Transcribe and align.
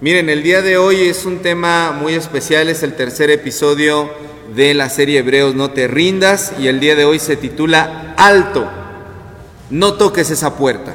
Miren, 0.00 0.30
el 0.30 0.44
día 0.44 0.62
de 0.62 0.78
hoy 0.78 1.08
es 1.08 1.24
un 1.24 1.38
tema 1.40 1.90
muy 1.90 2.14
especial, 2.14 2.68
es 2.68 2.84
el 2.84 2.94
tercer 2.94 3.30
episodio 3.30 4.08
de 4.54 4.72
la 4.72 4.90
serie 4.90 5.18
Hebreos 5.18 5.56
No 5.56 5.72
te 5.72 5.88
rindas 5.88 6.52
y 6.56 6.68
el 6.68 6.78
día 6.78 6.94
de 6.94 7.04
hoy 7.04 7.18
se 7.18 7.36
titula 7.36 8.14
Alto, 8.16 8.70
no 9.70 9.94
toques 9.94 10.30
esa 10.30 10.56
puerta. 10.56 10.94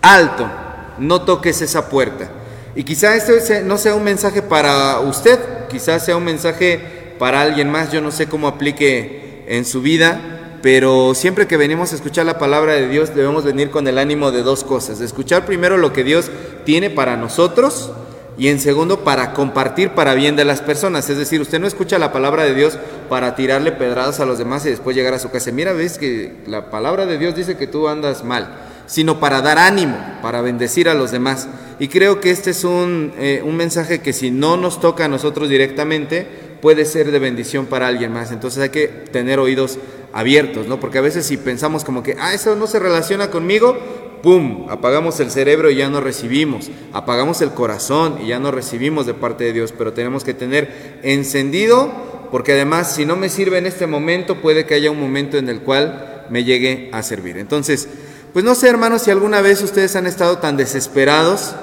Alto, 0.00 0.50
no 0.96 1.20
toques 1.20 1.60
esa 1.60 1.90
puerta. 1.90 2.30
Y 2.74 2.84
quizá 2.84 3.14
este 3.14 3.60
no 3.60 3.76
sea 3.76 3.94
un 3.94 4.04
mensaje 4.04 4.40
para 4.40 5.00
usted, 5.00 5.38
quizás 5.68 6.06
sea 6.06 6.16
un 6.16 6.24
mensaje 6.24 7.16
para 7.18 7.42
alguien 7.42 7.70
más, 7.70 7.92
yo 7.92 8.00
no 8.00 8.10
sé 8.10 8.26
cómo 8.26 8.48
aplique 8.48 9.44
en 9.48 9.66
su 9.66 9.82
vida, 9.82 10.58
pero 10.62 11.14
siempre 11.14 11.46
que 11.46 11.58
venimos 11.58 11.92
a 11.92 11.96
escuchar 11.96 12.24
la 12.24 12.38
palabra 12.38 12.72
de 12.72 12.88
Dios 12.88 13.14
debemos 13.14 13.44
venir 13.44 13.68
con 13.68 13.86
el 13.86 13.98
ánimo 13.98 14.32
de 14.32 14.42
dos 14.42 14.64
cosas, 14.64 15.02
escuchar 15.02 15.44
primero 15.44 15.76
lo 15.76 15.92
que 15.92 16.04
Dios 16.04 16.30
tiene 16.64 16.88
para 16.88 17.18
nosotros, 17.18 17.92
y 18.36 18.48
en 18.48 18.58
segundo 18.58 19.04
para 19.04 19.32
compartir 19.32 19.90
para 19.90 20.14
bien 20.14 20.36
de 20.36 20.44
las 20.44 20.60
personas. 20.60 21.08
Es 21.08 21.18
decir, 21.18 21.40
usted 21.40 21.60
no 21.60 21.66
escucha 21.66 21.98
la 21.98 22.12
palabra 22.12 22.44
de 22.44 22.54
Dios 22.54 22.78
para 23.08 23.36
tirarle 23.36 23.72
pedradas 23.72 24.20
a 24.20 24.26
los 24.26 24.38
demás 24.38 24.66
y 24.66 24.70
después 24.70 24.96
llegar 24.96 25.14
a 25.14 25.18
su 25.18 25.30
casa. 25.30 25.52
Mira, 25.52 25.72
ves 25.72 25.98
que 25.98 26.36
la 26.46 26.70
palabra 26.70 27.06
de 27.06 27.18
Dios 27.18 27.34
dice 27.34 27.56
que 27.56 27.66
tú 27.66 27.88
andas 27.88 28.24
mal, 28.24 28.54
sino 28.86 29.20
para 29.20 29.40
dar 29.40 29.58
ánimo, 29.58 29.96
para 30.20 30.40
bendecir 30.40 30.88
a 30.88 30.94
los 30.94 31.10
demás. 31.10 31.48
Y 31.78 31.88
creo 31.88 32.20
que 32.20 32.30
este 32.30 32.50
es 32.50 32.64
un, 32.64 33.12
eh, 33.18 33.42
un 33.44 33.56
mensaje 33.56 34.00
que 34.00 34.12
si 34.12 34.30
no 34.30 34.56
nos 34.56 34.80
toca 34.80 35.04
a 35.04 35.08
nosotros 35.08 35.48
directamente, 35.48 36.26
puede 36.60 36.84
ser 36.86 37.10
de 37.10 37.18
bendición 37.18 37.66
para 37.66 37.86
alguien 37.86 38.12
más. 38.12 38.32
Entonces 38.32 38.62
hay 38.62 38.70
que 38.70 38.88
tener 38.88 39.38
oídos 39.38 39.78
abiertos, 40.12 40.66
¿no? 40.66 40.80
Porque 40.80 40.98
a 40.98 41.02
veces 41.02 41.26
si 41.26 41.36
pensamos 41.36 41.84
como 41.84 42.02
que, 42.02 42.16
ah, 42.18 42.34
eso 42.34 42.54
no 42.56 42.66
se 42.66 42.78
relaciona 42.78 43.30
conmigo, 43.30 43.76
¡pum! 44.24 44.66
Apagamos 44.70 45.20
el 45.20 45.30
cerebro 45.30 45.70
y 45.70 45.76
ya 45.76 45.90
no 45.90 46.00
recibimos. 46.00 46.70
Apagamos 46.94 47.42
el 47.42 47.50
corazón 47.50 48.20
y 48.22 48.28
ya 48.28 48.38
no 48.38 48.50
recibimos 48.50 49.04
de 49.04 49.12
parte 49.12 49.44
de 49.44 49.52
Dios. 49.52 49.74
Pero 49.76 49.92
tenemos 49.92 50.24
que 50.24 50.32
tener 50.32 50.98
encendido, 51.02 51.92
porque 52.30 52.52
además 52.52 52.94
si 52.94 53.04
no 53.04 53.16
me 53.16 53.28
sirve 53.28 53.58
en 53.58 53.66
este 53.66 53.86
momento, 53.86 54.40
puede 54.40 54.64
que 54.64 54.72
haya 54.72 54.90
un 54.90 54.98
momento 54.98 55.36
en 55.36 55.50
el 55.50 55.60
cual 55.60 56.24
me 56.30 56.42
llegue 56.42 56.88
a 56.94 57.02
servir. 57.02 57.36
Entonces, 57.36 57.86
pues 58.32 58.46
no 58.46 58.54
sé 58.54 58.70
hermanos 58.70 59.02
si 59.02 59.10
alguna 59.10 59.42
vez 59.42 59.60
ustedes 59.60 59.94
han 59.94 60.06
estado 60.06 60.38
tan 60.38 60.56
desesperados 60.56 61.54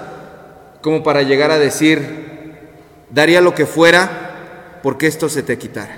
como 0.83 1.01
para 1.01 1.23
llegar 1.23 1.49
a 1.49 1.57
decir, 1.57 2.59
daría 3.09 3.41
lo 3.41 3.55
que 3.55 3.65
fuera 3.65 4.79
porque 4.83 5.07
esto 5.07 5.29
se 5.29 5.41
te 5.41 5.57
quitara. 5.57 5.97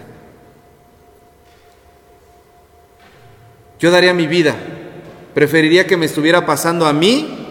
Yo 3.80 3.92
daría 3.92 4.14
mi 4.14 4.28
vida 4.28 4.56
Preferiría 5.34 5.88
que 5.88 5.98
me 5.98 6.06
estuviera 6.06 6.46
pasando 6.46 6.86
a 6.86 6.94
mí 6.94 7.44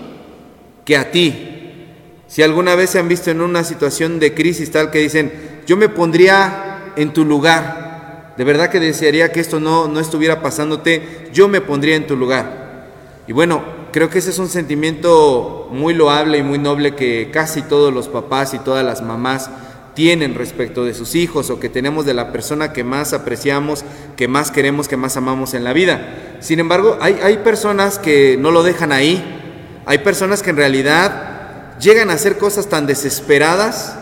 que 0.84 0.96
a 0.96 1.10
ti. 1.10 1.48
Si 2.26 2.42
alguna 2.42 2.74
vez 2.74 2.90
se 2.90 2.98
han 2.98 3.08
visto 3.08 3.30
en 3.30 3.40
una 3.40 3.64
situación 3.64 4.18
de 4.18 4.34
crisis 4.34 4.70
tal 4.70 4.90
que 4.90 5.00
dicen, 5.00 5.32
yo 5.66 5.76
me 5.76 5.88
pondría 5.88 6.92
en 6.96 7.12
tu 7.12 7.24
lugar, 7.24 8.34
de 8.36 8.44
verdad 8.44 8.70
que 8.70 8.80
desearía 8.80 9.32
que 9.32 9.40
esto 9.40 9.60
no, 9.60 9.88
no 9.88 10.00
estuviera 10.00 10.40
pasándote, 10.40 11.28
yo 11.32 11.48
me 11.48 11.60
pondría 11.60 11.96
en 11.96 12.06
tu 12.06 12.16
lugar. 12.16 12.88
Y 13.26 13.32
bueno, 13.32 13.62
creo 13.92 14.08
que 14.08 14.18
ese 14.18 14.30
es 14.30 14.38
un 14.38 14.48
sentimiento 14.48 15.68
muy 15.70 15.94
loable 15.94 16.38
y 16.38 16.42
muy 16.42 16.58
noble 16.58 16.94
que 16.94 17.30
casi 17.30 17.62
todos 17.62 17.92
los 17.92 18.08
papás 18.08 18.54
y 18.54 18.58
todas 18.58 18.84
las 18.84 19.02
mamás 19.02 19.50
tienen 19.94 20.34
respecto 20.34 20.84
de 20.84 20.94
sus 20.94 21.14
hijos 21.14 21.50
o 21.50 21.60
que 21.60 21.68
tenemos 21.68 22.06
de 22.06 22.14
la 22.14 22.32
persona 22.32 22.72
que 22.72 22.84
más 22.84 23.12
apreciamos, 23.12 23.84
que 24.16 24.28
más 24.28 24.50
queremos, 24.50 24.88
que 24.88 24.96
más 24.96 25.16
amamos 25.16 25.54
en 25.54 25.64
la 25.64 25.72
vida. 25.72 26.36
Sin 26.40 26.60
embargo, 26.60 26.98
hay, 27.00 27.18
hay 27.22 27.38
personas 27.38 27.98
que 27.98 28.36
no 28.38 28.50
lo 28.50 28.62
dejan 28.62 28.92
ahí, 28.92 29.22
hay 29.84 29.98
personas 29.98 30.42
que 30.42 30.50
en 30.50 30.56
realidad 30.56 31.78
llegan 31.78 32.10
a 32.10 32.14
hacer 32.14 32.38
cosas 32.38 32.68
tan 32.68 32.86
desesperadas 32.86 33.96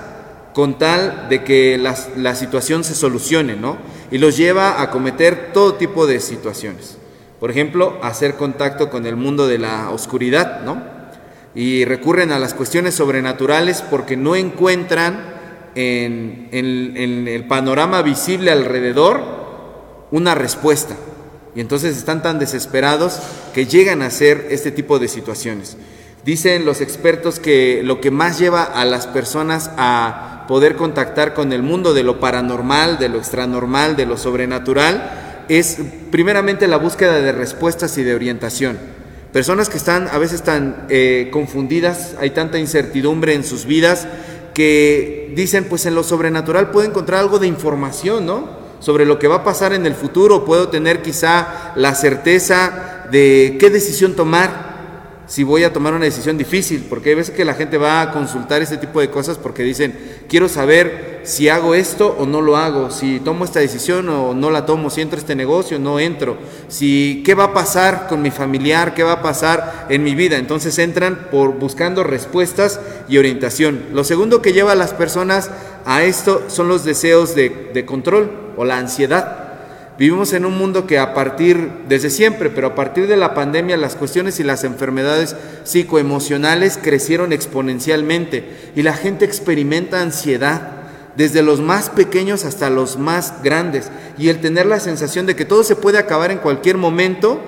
con 0.52 0.78
tal 0.78 1.28
de 1.28 1.44
que 1.44 1.78
la, 1.78 1.96
la 2.16 2.34
situación 2.34 2.84
se 2.84 2.94
solucione, 2.94 3.56
¿no? 3.56 3.78
Y 4.10 4.18
los 4.18 4.36
lleva 4.36 4.82
a 4.82 4.90
cometer 4.90 5.52
todo 5.52 5.74
tipo 5.74 6.06
de 6.06 6.20
situaciones. 6.20 6.98
Por 7.38 7.50
ejemplo, 7.50 7.98
hacer 8.02 8.34
contacto 8.34 8.90
con 8.90 9.06
el 9.06 9.16
mundo 9.16 9.46
de 9.46 9.58
la 9.58 9.90
oscuridad, 9.90 10.62
¿no? 10.62 10.82
Y 11.54 11.84
recurren 11.84 12.32
a 12.32 12.38
las 12.38 12.54
cuestiones 12.54 12.94
sobrenaturales 12.94 13.82
porque 13.82 14.16
no 14.16 14.36
encuentran 14.36 15.39
en, 15.74 16.48
el 16.52 17.44
panorama 17.48 18.02
visible 18.02 18.50
alrededor 18.50 19.40
una 20.10 20.34
respuesta. 20.34 20.96
Y 21.54 21.60
entonces 21.60 21.96
están 21.96 22.22
tan 22.22 22.38
desesperados 22.38 23.20
que 23.54 23.66
llegan 23.66 24.02
a 24.02 24.06
hacer 24.06 24.46
este 24.50 24.70
tipo 24.70 24.98
de 24.98 25.08
situaciones. 25.08 25.76
Dicen 26.24 26.64
los 26.64 26.80
expertos 26.80 27.40
que 27.40 27.82
lo 27.82 28.00
que 28.00 28.10
más 28.10 28.38
lleva 28.38 28.62
a 28.62 28.84
las 28.84 29.06
personas 29.06 29.70
a 29.76 30.44
poder 30.46 30.76
contactar 30.76 31.34
con 31.34 31.52
el 31.52 31.62
mundo 31.62 31.94
de 31.94 32.02
lo 32.02 32.20
paranormal, 32.20 32.98
de 32.98 33.08
lo 33.08 33.18
extranormal, 33.18 33.96
de 33.96 34.06
lo 34.06 34.16
sobrenatural, 34.16 35.44
es 35.48 35.78
primeramente 36.10 36.68
la 36.68 36.76
búsqueda 36.76 37.20
de 37.20 37.32
respuestas 37.32 37.96
y 37.98 38.04
de 38.04 38.14
orientación. 38.14 38.78
Personas 39.32 39.68
que 39.68 39.76
están 39.76 40.08
a 40.08 40.18
veces 40.18 40.42
tan 40.42 40.86
eh, 40.88 41.28
confundidas, 41.32 42.14
hay 42.20 42.30
tanta 42.30 42.58
incertidumbre 42.58 43.34
en 43.34 43.44
sus 43.44 43.64
vidas 43.64 44.06
que 44.54 45.32
dicen, 45.34 45.64
pues 45.64 45.86
en 45.86 45.94
lo 45.94 46.02
sobrenatural 46.02 46.70
puedo 46.70 46.88
encontrar 46.88 47.20
algo 47.20 47.38
de 47.38 47.46
información, 47.46 48.26
¿no? 48.26 48.60
Sobre 48.80 49.04
lo 49.04 49.18
que 49.18 49.28
va 49.28 49.36
a 49.36 49.44
pasar 49.44 49.72
en 49.72 49.86
el 49.86 49.94
futuro, 49.94 50.44
puedo 50.44 50.68
tener 50.68 51.02
quizá 51.02 51.72
la 51.76 51.94
certeza 51.94 53.06
de 53.10 53.56
qué 53.60 53.70
decisión 53.70 54.14
tomar, 54.14 54.69
si 55.30 55.44
voy 55.44 55.62
a 55.62 55.72
tomar 55.72 55.94
una 55.94 56.06
decisión 56.06 56.36
difícil, 56.36 56.84
porque 56.90 57.10
hay 57.10 57.14
veces 57.14 57.32
que 57.32 57.44
la 57.44 57.54
gente 57.54 57.78
va 57.78 58.02
a 58.02 58.10
consultar 58.10 58.62
este 58.62 58.78
tipo 58.78 58.98
de 58.98 59.10
cosas 59.10 59.38
porque 59.38 59.62
dicen, 59.62 59.96
quiero 60.28 60.48
saber 60.48 61.20
si 61.22 61.48
hago 61.48 61.76
esto 61.76 62.16
o 62.18 62.26
no 62.26 62.40
lo 62.40 62.56
hago, 62.56 62.90
si 62.90 63.20
tomo 63.20 63.44
esta 63.44 63.60
decisión 63.60 64.08
o 64.08 64.34
no 64.34 64.50
la 64.50 64.66
tomo, 64.66 64.90
si 64.90 65.02
entro 65.02 65.18
a 65.18 65.20
este 65.20 65.36
negocio 65.36 65.76
o 65.76 65.80
no 65.80 66.00
entro, 66.00 66.36
si 66.66 67.22
qué 67.24 67.36
va 67.36 67.44
a 67.44 67.54
pasar 67.54 68.08
con 68.08 68.22
mi 68.22 68.32
familiar, 68.32 68.92
qué 68.92 69.04
va 69.04 69.12
a 69.12 69.22
pasar 69.22 69.86
en 69.88 70.02
mi 70.02 70.16
vida. 70.16 70.36
Entonces 70.36 70.76
entran 70.80 71.28
por 71.30 71.60
buscando 71.60 72.02
respuestas 72.02 72.80
y 73.08 73.16
orientación. 73.18 73.84
Lo 73.92 74.02
segundo 74.02 74.42
que 74.42 74.52
lleva 74.52 74.72
a 74.72 74.74
las 74.74 74.94
personas 74.94 75.48
a 75.84 76.02
esto 76.02 76.42
son 76.48 76.66
los 76.66 76.84
deseos 76.84 77.36
de, 77.36 77.70
de 77.72 77.86
control 77.86 78.32
o 78.56 78.64
la 78.64 78.78
ansiedad. 78.78 79.39
Vivimos 80.00 80.32
en 80.32 80.46
un 80.46 80.56
mundo 80.56 80.86
que 80.86 80.98
a 80.98 81.12
partir, 81.12 81.70
desde 81.86 82.08
siempre, 82.08 82.48
pero 82.48 82.68
a 82.68 82.74
partir 82.74 83.06
de 83.06 83.18
la 83.18 83.34
pandemia, 83.34 83.76
las 83.76 83.96
cuestiones 83.96 84.40
y 84.40 84.44
las 84.44 84.64
enfermedades 84.64 85.36
psicoemocionales 85.64 86.78
crecieron 86.82 87.34
exponencialmente 87.34 88.72
y 88.74 88.80
la 88.80 88.94
gente 88.94 89.26
experimenta 89.26 90.00
ansiedad, 90.00 90.72
desde 91.16 91.42
los 91.42 91.60
más 91.60 91.90
pequeños 91.90 92.46
hasta 92.46 92.70
los 92.70 92.96
más 92.96 93.42
grandes. 93.42 93.90
Y 94.16 94.30
el 94.30 94.40
tener 94.40 94.64
la 94.64 94.80
sensación 94.80 95.26
de 95.26 95.36
que 95.36 95.44
todo 95.44 95.64
se 95.64 95.76
puede 95.76 95.98
acabar 95.98 96.30
en 96.30 96.38
cualquier 96.38 96.78
momento, 96.78 97.38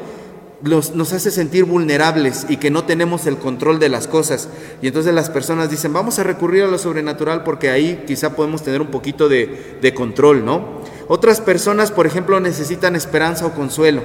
nos 0.60 1.12
hace 1.14 1.30
sentir 1.30 1.64
vulnerables 1.64 2.44
y 2.50 2.58
que 2.58 2.70
no 2.70 2.84
tenemos 2.84 3.26
el 3.26 3.38
control 3.38 3.78
de 3.78 3.88
las 3.88 4.08
cosas. 4.08 4.50
Y 4.82 4.88
entonces 4.88 5.14
las 5.14 5.30
personas 5.30 5.70
dicen, 5.70 5.94
vamos 5.94 6.18
a 6.18 6.22
recurrir 6.22 6.64
a 6.64 6.68
lo 6.68 6.76
sobrenatural 6.76 7.44
porque 7.44 7.70
ahí 7.70 8.04
quizá 8.06 8.36
podemos 8.36 8.62
tener 8.62 8.82
un 8.82 8.88
poquito 8.88 9.30
de, 9.30 9.78
de 9.80 9.94
control, 9.94 10.44
¿no? 10.44 10.82
Otras 11.08 11.40
personas, 11.40 11.90
por 11.90 12.06
ejemplo, 12.06 12.40
necesitan 12.40 12.96
esperanza 12.96 13.46
o 13.46 13.54
consuelo. 13.54 14.02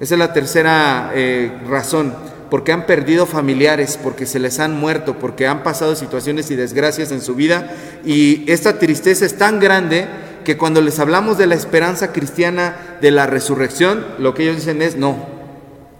Esa 0.00 0.14
es 0.14 0.18
la 0.18 0.32
tercera 0.32 1.12
eh, 1.14 1.50
razón, 1.68 2.14
porque 2.50 2.72
han 2.72 2.86
perdido 2.86 3.24
familiares, 3.24 3.98
porque 4.02 4.26
se 4.26 4.38
les 4.38 4.60
han 4.60 4.78
muerto, 4.78 5.18
porque 5.18 5.46
han 5.46 5.62
pasado 5.62 5.94
situaciones 5.94 6.50
y 6.50 6.56
desgracias 6.56 7.12
en 7.12 7.22
su 7.22 7.34
vida. 7.34 7.72
Y 8.04 8.50
esta 8.50 8.78
tristeza 8.78 9.24
es 9.24 9.38
tan 9.38 9.58
grande 9.58 10.06
que 10.44 10.56
cuando 10.56 10.80
les 10.80 10.98
hablamos 10.98 11.38
de 11.38 11.46
la 11.46 11.54
esperanza 11.54 12.12
cristiana, 12.12 12.76
de 13.00 13.10
la 13.10 13.26
resurrección, 13.26 14.04
lo 14.18 14.34
que 14.34 14.44
ellos 14.44 14.56
dicen 14.56 14.82
es, 14.82 14.96
no, 14.96 15.26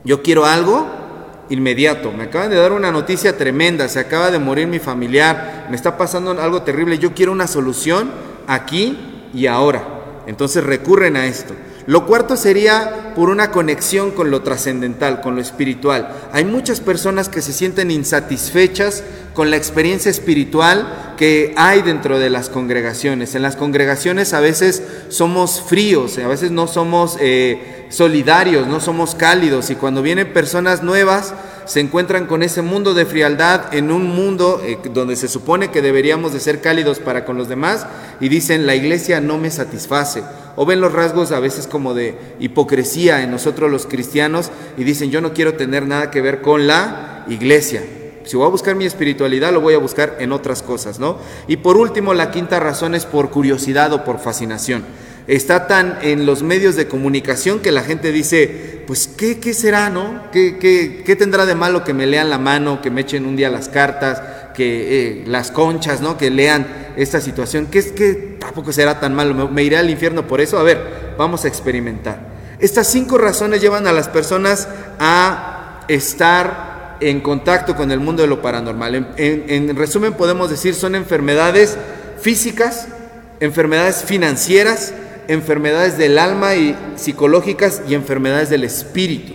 yo 0.04 0.22
quiero 0.22 0.44
algo 0.44 0.86
inmediato. 1.48 2.12
Me 2.12 2.25
acaban 2.25 2.50
de 2.50 2.56
dar 2.56 2.72
una 2.72 2.92
noticia 2.92 3.36
tremenda, 3.36 3.88
se 3.88 3.98
acaba 3.98 4.31
de 4.31 4.38
morir 4.38 4.66
mi 4.66 4.78
familiar, 4.78 5.66
me 5.70 5.76
está 5.76 5.97
pasando 5.97 6.31
algo 6.41 6.62
terrible, 6.62 6.98
yo 6.98 7.15
quiero 7.15 7.33
una 7.33 7.47
solución 7.47 8.10
aquí 8.47 9.28
y 9.33 9.47
ahora. 9.47 9.96
Entonces 10.26 10.64
recurren 10.64 11.16
a 11.16 11.26
esto. 11.26 11.54
Lo 11.86 12.04
cuarto 12.04 12.36
sería 12.36 13.12
por 13.14 13.30
una 13.30 13.52
conexión 13.52 14.10
con 14.10 14.32
lo 14.32 14.42
trascendental, 14.42 15.20
con 15.20 15.36
lo 15.36 15.40
espiritual. 15.40 16.12
Hay 16.32 16.44
muchas 16.44 16.80
personas 16.80 17.28
que 17.28 17.42
se 17.42 17.52
sienten 17.52 17.92
insatisfechas 17.92 19.04
con 19.34 19.50
la 19.50 19.56
experiencia 19.56 20.10
espiritual 20.10 21.14
que 21.16 21.54
hay 21.56 21.82
dentro 21.82 22.18
de 22.18 22.28
las 22.28 22.48
congregaciones. 22.48 23.36
En 23.36 23.42
las 23.42 23.54
congregaciones 23.54 24.32
a 24.32 24.40
veces 24.40 24.82
somos 25.10 25.62
fríos, 25.62 26.18
a 26.18 26.26
veces 26.26 26.50
no 26.50 26.66
somos 26.66 27.18
eh, 27.20 27.86
solidarios, 27.88 28.66
no 28.66 28.80
somos 28.80 29.14
cálidos 29.14 29.70
y 29.70 29.76
cuando 29.76 30.02
vienen 30.02 30.32
personas 30.32 30.82
nuevas 30.82 31.34
se 31.66 31.80
encuentran 31.80 32.27
con 32.27 32.42
ese 32.42 32.63
mundo 32.63 32.95
de 32.95 33.07
frialdad 33.07 33.74
en 33.74 33.91
un 33.91 34.07
mundo 34.07 34.63
eh, 34.65 34.78
donde 34.92 35.16
se 35.16 35.28
supone 35.28 35.71
que 35.71 35.83
deberíamos 35.83 36.33
de 36.33 36.41
ser 36.41 36.60
cálidos 36.60 37.01
para 37.01 37.24
con 37.24 37.36
los 37.36 37.48
demás 37.48 37.86
y 38.21 38.28
dicen 38.28 38.66
la 38.66 38.74
iglesia 38.74 39.21
no 39.21 39.36
me 39.36 39.51
satisface. 39.51 40.22
O 40.54 40.65
ven 40.65 40.80
los 40.80 40.92
rasgos 40.92 41.33
a 41.33 41.41
veces 41.41 41.66
como 41.66 41.92
de 41.92 42.16
hipocresía 42.39 43.22
en 43.22 43.30
nosotros 43.30 43.71
los 43.71 43.86
cristianos 43.86 44.51
y 44.78 44.84
dicen 44.84 45.10
yo 45.10 45.21
no 45.21 45.34
quiero 45.34 45.54
tener 45.54 45.86
nada 45.86 46.10
que 46.10 46.22
ver 46.22 46.41
con 46.41 46.66
la 46.66 47.24
iglesia. 47.28 47.83
si 48.24 48.36
voy 48.36 48.47
a 48.47 48.51
buscar 48.51 48.74
mi 48.74 48.86
espiritualidad, 48.86 49.53
lo 49.53 49.60
voy 49.60 49.74
a 49.74 49.78
buscar 49.78 50.16
en 50.21 50.33
otras 50.33 50.62
cosas, 50.62 50.98
¿no? 50.98 51.19
Y 51.47 51.59
por 51.59 51.77
último, 51.77 52.15
la 52.15 52.30
quinta 52.30 52.59
razón 52.59 52.95
es 52.95 53.04
por 53.04 53.30
curiosidad 53.30 53.92
o 53.92 54.04
por 54.04 54.19
fascinación. 54.19 54.84
Está 55.27 55.66
tan 55.66 55.98
en 56.03 56.24
los 56.24 56.42
medios 56.42 56.77
de 56.77 56.86
comunicación 56.86 57.59
que 57.59 57.72
la 57.72 57.83
gente 57.83 58.12
dice, 58.12 58.75
pues, 58.86 59.09
¿qué, 59.09 59.38
qué 59.38 59.54
será, 59.54 59.91
no? 59.91 60.30
¿Qué, 60.33 60.59
¿Qué, 60.59 61.03
qué, 61.04 61.16
tendrá 61.16 61.47
de 61.47 61.54
malo 61.54 61.84
que 61.84 61.92
me 61.92 62.06
lean 62.06 62.30
la 62.30 62.38
mano, 62.38 62.80
que 62.80 62.91
me 62.91 63.03
echen 63.03 63.27
un 63.27 63.36
día 63.36 63.50
las 63.50 63.68
cartas, 63.68 64.22
que 64.54 65.21
eh, 65.21 65.24
las 65.27 65.50
conchas, 65.50 66.00
¿no? 66.00 66.16
Que 66.16 66.30
lean 66.30 66.66
esta 66.97 67.21
situación. 67.21 67.66
¿Qué 67.66 67.78
es 67.78 67.92
que 67.92 68.36
tampoco 68.38 68.72
será 68.72 69.00
tan 69.00 69.15
malo? 69.15 69.34
¿Me, 69.34 69.48
¿Me 69.48 69.62
iré 69.62 69.77
al 69.77 69.91
infierno 69.91 70.27
por 70.27 70.41
eso? 70.41 70.59
A 70.59 70.62
ver, 70.62 71.15
vamos 71.18 71.44
a 71.44 71.48
experimentar. 71.48 72.36
Estas 72.59 72.86
cinco 72.86 73.18
razones 73.18 73.60
llevan 73.60 73.86
a 73.86 73.92
las 73.92 74.09
personas 74.09 74.68
a 74.98 75.84
estar 75.88 76.97
en 77.00 77.21
contacto 77.21 77.77
con 77.77 77.91
el 77.91 78.00
mundo 78.00 78.22
de 78.22 78.28
lo 78.28 78.42
paranormal. 78.42 78.94
En, 79.16 79.44
en, 79.48 79.77
resumen 79.77 80.15
podemos 80.15 80.50
decir 80.50 80.74
son 80.74 80.94
enfermedades 80.94 81.77
físicas, 82.21 82.88
enfermedades 83.41 84.04
financieras, 84.04 84.94
enfermedades 85.28 85.98
del 85.98 86.18
alma 86.18 86.54
y 86.54 86.76
psicológicas 86.96 87.82
y 87.88 87.94
enfermedades 87.94 88.50
del 88.50 88.64
espíritu, 88.64 89.32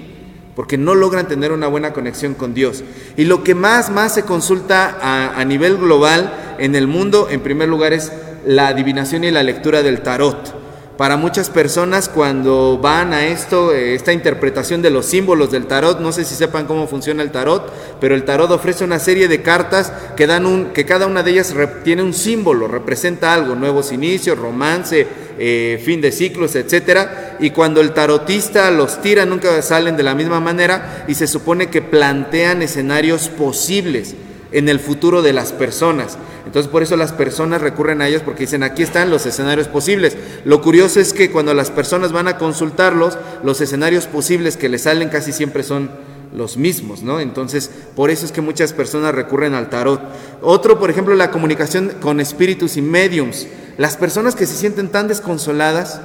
porque 0.56 0.78
no 0.78 0.96
logran 0.96 1.28
tener 1.28 1.52
una 1.52 1.68
buena 1.68 1.94
conexión 1.94 2.34
con 2.34 2.54
Dios. 2.54 2.84
Y 3.18 3.26
lo 3.26 3.44
que 3.44 3.56
más, 3.56 3.90
más 3.90 4.14
se 4.14 4.24
consulta 4.24 4.98
a, 5.02 5.40
a 5.40 5.46
nivel 5.46 5.78
global 5.78 6.56
en 6.60 6.76
el 6.76 6.88
mundo, 6.88 7.28
en 7.30 7.42
primer 7.42 7.70
lugar, 7.70 7.94
es 7.94 8.12
la 8.46 8.68
adivinación 8.68 9.24
y 9.24 9.32
la 9.32 9.44
lectura 9.44 9.82
del 9.84 10.02
tarot. 10.02 10.62
Para 11.02 11.18
muchas 11.18 11.50
personas 11.50 12.10
cuando 12.10 12.78
van 12.78 13.12
a 13.12 13.26
esto, 13.26 13.74
eh, 13.74 13.96
esta 13.96 14.14
interpretación 14.14 14.84
de 14.84 14.92
los 14.92 15.08
símbolos 15.08 15.50
del 15.50 15.66
tarot, 15.66 16.00
no 16.00 16.12
sé 16.12 16.24
si 16.26 16.36
sepan 16.36 16.68
cómo 16.68 16.86
funciona 16.86 17.24
el 17.24 17.32
tarot, 17.32 17.74
pero 18.00 18.14
el 18.14 18.24
tarot 18.24 18.52
ofrece 18.52 18.84
una 18.84 19.00
serie 19.00 19.28
de 19.28 19.42
cartas 19.42 19.92
que 20.16 20.28
dan 20.28 20.46
un, 20.46 20.66
que 20.66 20.86
cada 20.86 21.08
una 21.08 21.24
de 21.24 21.32
ellas 21.32 21.56
tiene 21.84 22.04
un 22.04 22.14
símbolo, 22.14 22.68
representa 22.68 23.34
algo, 23.34 23.56
nuevos 23.56 23.92
inicios, 23.92 24.38
romance, 24.38 25.08
eh, 25.44 25.82
fin 25.84 26.02
de 26.02 26.12
ciclos, 26.12 26.56
etcétera. 26.56 27.38
Y 27.40 27.50
cuando 27.50 27.82
el 27.82 27.94
tarotista 27.94 28.70
los 28.70 29.02
tira, 29.02 29.26
nunca 29.26 29.60
salen 29.64 29.98
de 29.98 30.04
la 30.04 30.14
misma 30.14 30.40
manera 30.40 31.04
y 31.08 31.16
se 31.16 31.26
supone 31.26 31.72
que 31.72 31.82
plantean 31.82 32.62
escenarios 32.62 33.28
posibles 33.28 34.14
en 34.52 34.70
el 34.70 34.80
futuro 34.80 35.24
de 35.24 35.34
las 35.34 35.52
personas. 35.52 36.20
Entonces 36.46 36.72
por 36.72 36.84
eso 36.84 36.96
las 36.96 37.12
personas 37.12 37.60
recurren 37.60 38.04
a 38.04 38.08
ellos 38.08 38.22
porque 38.24 38.42
dicen, 38.42 38.62
aquí 38.62 38.84
están 38.84 39.10
los 39.10 39.26
escenarios 39.26 39.68
posibles. 39.68 40.16
Lo 40.46 40.62
curioso 40.62 41.00
es 41.00 41.12
que 41.12 41.32
cuando 41.32 41.56
las 41.56 41.72
personas 41.72 42.12
van 42.12 42.28
a 42.28 42.38
consultarlos, 42.38 43.18
los 43.44 43.62
escenarios 43.62 44.06
posibles 44.06 44.58
que 44.58 44.70
les 44.70 44.84
salen 44.84 45.10
casi 45.10 45.32
siempre 45.32 45.64
son 45.64 45.90
los 46.36 46.56
mismos, 46.56 47.02
¿no? 47.02 47.20
Entonces, 47.20 47.72
por 47.96 48.12
eso 48.12 48.28
es 48.28 48.32
que 48.32 48.42
muchas 48.42 48.74
personas 48.74 49.16
recurren 49.16 49.56
al 49.56 49.72
tarot. 49.72 50.02
Otro, 50.44 50.80
por 50.80 50.92
ejemplo, 50.92 51.16
la 51.16 51.32
comunicación 51.32 51.94
con 52.00 52.20
espíritus 52.20 52.78
y 52.78 52.82
mediums. 52.84 53.48
Las 53.82 53.98
personas 53.98 54.36
que 54.36 54.46
se 54.46 54.54
sienten 54.54 54.90
tan 54.90 55.08
desconsoladas 55.08 56.02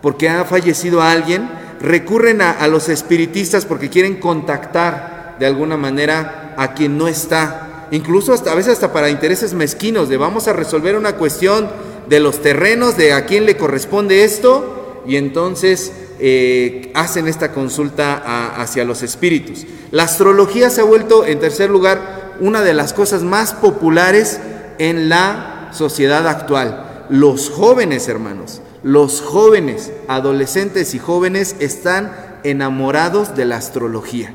porque 0.00 0.28
ha 0.28 0.44
fallecido 0.44 1.02
alguien, 1.02 1.50
recurren 1.80 2.40
a, 2.40 2.64
los 2.68 2.88
espiritistas 2.88 3.64
porque 3.64 3.90
quieren 3.90 4.20
contactar 4.20 5.34
de 5.40 5.46
alguna 5.46 5.76
manera 5.76 6.54
a 6.56 6.72
quien 6.74 6.96
no 6.96 7.08
está 7.08 7.88
incluso 7.90 8.32
hasta, 8.32 8.52
a 8.52 8.54
veces 8.54 8.74
hasta 8.74 8.92
para 8.92 9.10
intereses 9.10 9.54
mezquinos, 9.54 10.08
de 10.08 10.16
vamos 10.18 10.46
a 10.46 10.52
resolver 10.52 10.94
una 10.94 11.16
cuestión 11.16 11.68
de 12.08 12.20
los 12.20 12.40
terrenos, 12.42 12.96
de 12.96 13.12
a 13.12 13.26
quién 13.26 13.44
le 13.44 13.56
corresponde 13.56 14.22
esto, 14.22 15.02
y 15.04 15.16
entonces 15.16 15.90
eh, 16.20 16.92
hacen 16.94 17.26
esta 17.26 17.50
consulta 17.50 18.54
hacia 18.54 18.84
los 18.84 19.02
espíritus. 19.02 19.66
La 19.90 20.04
astrología 20.04 20.70
se 20.70 20.80
ha 20.80 20.84
vuelto, 20.84 21.26
en 21.26 21.40
tercer 21.40 21.70
lugar, 21.70 22.36
una 22.38 22.62
de 22.62 22.74
las 22.74 22.92
cosas 22.92 23.24
más 23.24 23.52
populares 23.52 24.38
en 24.78 25.08
la 25.08 25.70
sociedad 25.72 26.28
actual. 26.28 26.85
Los 27.08 27.50
jóvenes, 27.50 28.08
hermanos, 28.08 28.60
los 28.82 29.20
jóvenes, 29.20 29.92
adolescentes 30.08 30.94
y 30.94 30.98
jóvenes 30.98 31.56
están 31.60 32.12
enamorados 32.44 33.36
de 33.36 33.44
la 33.44 33.56
astrología, 33.56 34.32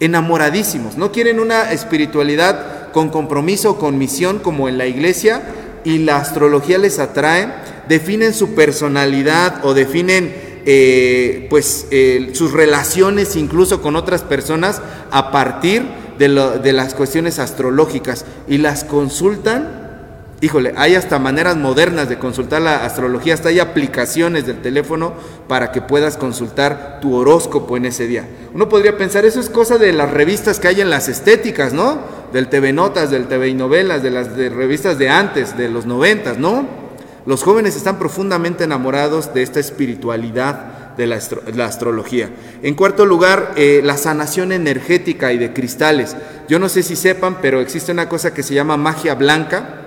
enamoradísimos, 0.00 0.96
no 0.96 1.12
quieren 1.12 1.40
una 1.40 1.72
espiritualidad 1.72 2.92
con 2.92 3.10
compromiso, 3.10 3.78
con 3.78 3.98
misión, 3.98 4.38
como 4.38 4.68
en 4.68 4.78
la 4.78 4.86
iglesia, 4.86 5.42
y 5.84 5.98
la 5.98 6.18
astrología 6.18 6.78
les 6.78 6.98
atrae, 6.98 7.48
definen 7.88 8.34
su 8.34 8.54
personalidad 8.54 9.64
o 9.64 9.74
definen 9.74 10.34
eh, 10.66 11.46
pues 11.48 11.86
sus 12.34 12.52
relaciones 12.52 13.34
incluso 13.34 13.80
con 13.80 13.96
otras 13.96 14.22
personas 14.22 14.82
a 15.10 15.30
partir 15.30 15.84
de 16.18 16.72
las 16.72 16.94
cuestiones 16.94 17.38
astrológicas 17.38 18.26
y 18.46 18.58
las 18.58 18.84
consultan 18.84 19.79
Híjole, 20.42 20.72
hay 20.78 20.94
hasta 20.94 21.18
maneras 21.18 21.56
modernas 21.58 22.08
de 22.08 22.18
consultar 22.18 22.62
la 22.62 22.86
astrología, 22.86 23.34
hasta 23.34 23.50
hay 23.50 23.60
aplicaciones 23.60 24.46
del 24.46 24.62
teléfono 24.62 25.12
para 25.48 25.70
que 25.70 25.82
puedas 25.82 26.16
consultar 26.16 26.98
tu 27.02 27.14
horóscopo 27.14 27.76
en 27.76 27.84
ese 27.84 28.06
día. 28.06 28.26
Uno 28.54 28.66
podría 28.66 28.96
pensar, 28.96 29.26
eso 29.26 29.38
es 29.38 29.50
cosa 29.50 29.76
de 29.76 29.92
las 29.92 30.10
revistas 30.10 30.58
que 30.58 30.68
hay 30.68 30.80
en 30.80 30.88
las 30.88 31.10
estéticas, 31.10 31.74
¿no? 31.74 31.98
Del 32.32 32.48
TV 32.48 32.72
Notas, 32.72 33.10
del 33.10 33.26
TV 33.26 33.48
y 33.48 33.54
novelas, 33.54 34.02
de 34.02 34.10
las 34.10 34.34
de 34.34 34.48
revistas 34.48 34.98
de 34.98 35.10
antes, 35.10 35.58
de 35.58 35.68
los 35.68 35.84
noventas, 35.84 36.38
¿no? 36.38 36.66
Los 37.26 37.42
jóvenes 37.42 37.76
están 37.76 37.98
profundamente 37.98 38.64
enamorados 38.64 39.34
de 39.34 39.42
esta 39.42 39.60
espiritualidad 39.60 40.96
de 40.96 41.06
la, 41.06 41.66
astrología. 41.66 42.30
En 42.62 42.74
cuarto 42.74 43.04
lugar, 43.04 43.52
eh, 43.56 43.82
la 43.84 43.98
sanación 43.98 44.52
energética 44.52 45.34
y 45.34 45.38
de 45.38 45.52
cristales. 45.52 46.16
Yo 46.48 46.58
no 46.58 46.70
sé 46.70 46.82
si 46.82 46.96
sepan, 46.96 47.38
pero 47.42 47.60
existe 47.60 47.92
una 47.92 48.08
cosa 48.08 48.32
que 48.32 48.42
se 48.42 48.54
llama 48.54 48.78
magia 48.78 49.14
blanca 49.14 49.79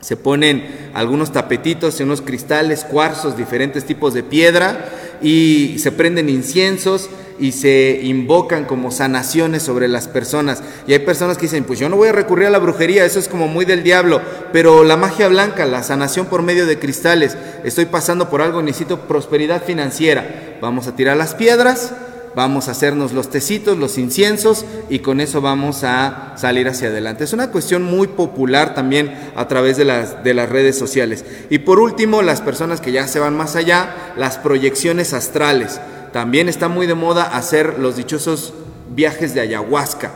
se 0.00 0.16
ponen 0.16 0.90
algunos 0.94 1.32
tapetitos 1.32 1.98
y 1.98 2.02
unos 2.02 2.22
cristales, 2.22 2.84
cuarzos, 2.84 3.36
diferentes 3.36 3.84
tipos 3.84 4.14
de 4.14 4.22
piedra 4.22 4.88
y 5.20 5.76
se 5.78 5.92
prenden 5.92 6.28
inciensos 6.28 7.10
y 7.40 7.52
se 7.52 8.00
invocan 8.02 8.64
como 8.64 8.90
sanaciones 8.90 9.62
sobre 9.62 9.88
las 9.88 10.08
personas. 10.08 10.62
Y 10.86 10.92
hay 10.92 11.00
personas 11.00 11.36
que 11.36 11.42
dicen, 11.42 11.64
pues 11.64 11.78
yo 11.78 11.88
no 11.88 11.96
voy 11.96 12.08
a 12.08 12.12
recurrir 12.12 12.46
a 12.46 12.50
la 12.50 12.58
brujería, 12.58 13.04
eso 13.04 13.18
es 13.18 13.28
como 13.28 13.48
muy 13.48 13.64
del 13.64 13.82
diablo, 13.82 14.20
pero 14.52 14.84
la 14.84 14.96
magia 14.96 15.28
blanca, 15.28 15.64
la 15.66 15.82
sanación 15.82 16.26
por 16.26 16.42
medio 16.42 16.66
de 16.66 16.78
cristales, 16.78 17.36
estoy 17.64 17.86
pasando 17.86 18.28
por 18.28 18.42
algo, 18.42 18.62
necesito 18.62 19.00
prosperidad 19.02 19.62
financiera. 19.62 20.56
Vamos 20.60 20.88
a 20.88 20.96
tirar 20.96 21.16
las 21.16 21.34
piedras, 21.34 21.92
vamos 22.38 22.68
a 22.68 22.70
hacernos 22.70 23.12
los 23.14 23.30
tecitos, 23.30 23.78
los 23.78 23.98
inciensos 23.98 24.64
y 24.88 25.00
con 25.00 25.20
eso 25.20 25.40
vamos 25.40 25.82
a 25.82 26.34
salir 26.36 26.68
hacia 26.68 26.86
adelante. 26.86 27.24
Es 27.24 27.32
una 27.32 27.50
cuestión 27.50 27.82
muy 27.82 28.06
popular 28.06 28.74
también 28.76 29.12
a 29.34 29.48
través 29.48 29.76
de 29.76 29.84
las, 29.84 30.22
de 30.22 30.34
las 30.34 30.48
redes 30.48 30.78
sociales. 30.78 31.24
Y 31.50 31.58
por 31.58 31.80
último, 31.80 32.22
las 32.22 32.40
personas 32.40 32.80
que 32.80 32.92
ya 32.92 33.08
se 33.08 33.18
van 33.18 33.36
más 33.36 33.56
allá, 33.56 34.12
las 34.16 34.38
proyecciones 34.38 35.14
astrales. 35.14 35.80
También 36.12 36.48
está 36.48 36.68
muy 36.68 36.86
de 36.86 36.94
moda 36.94 37.24
hacer 37.24 37.80
los 37.80 37.96
dichosos 37.96 38.54
viajes 38.94 39.34
de 39.34 39.40
ayahuasca 39.40 40.12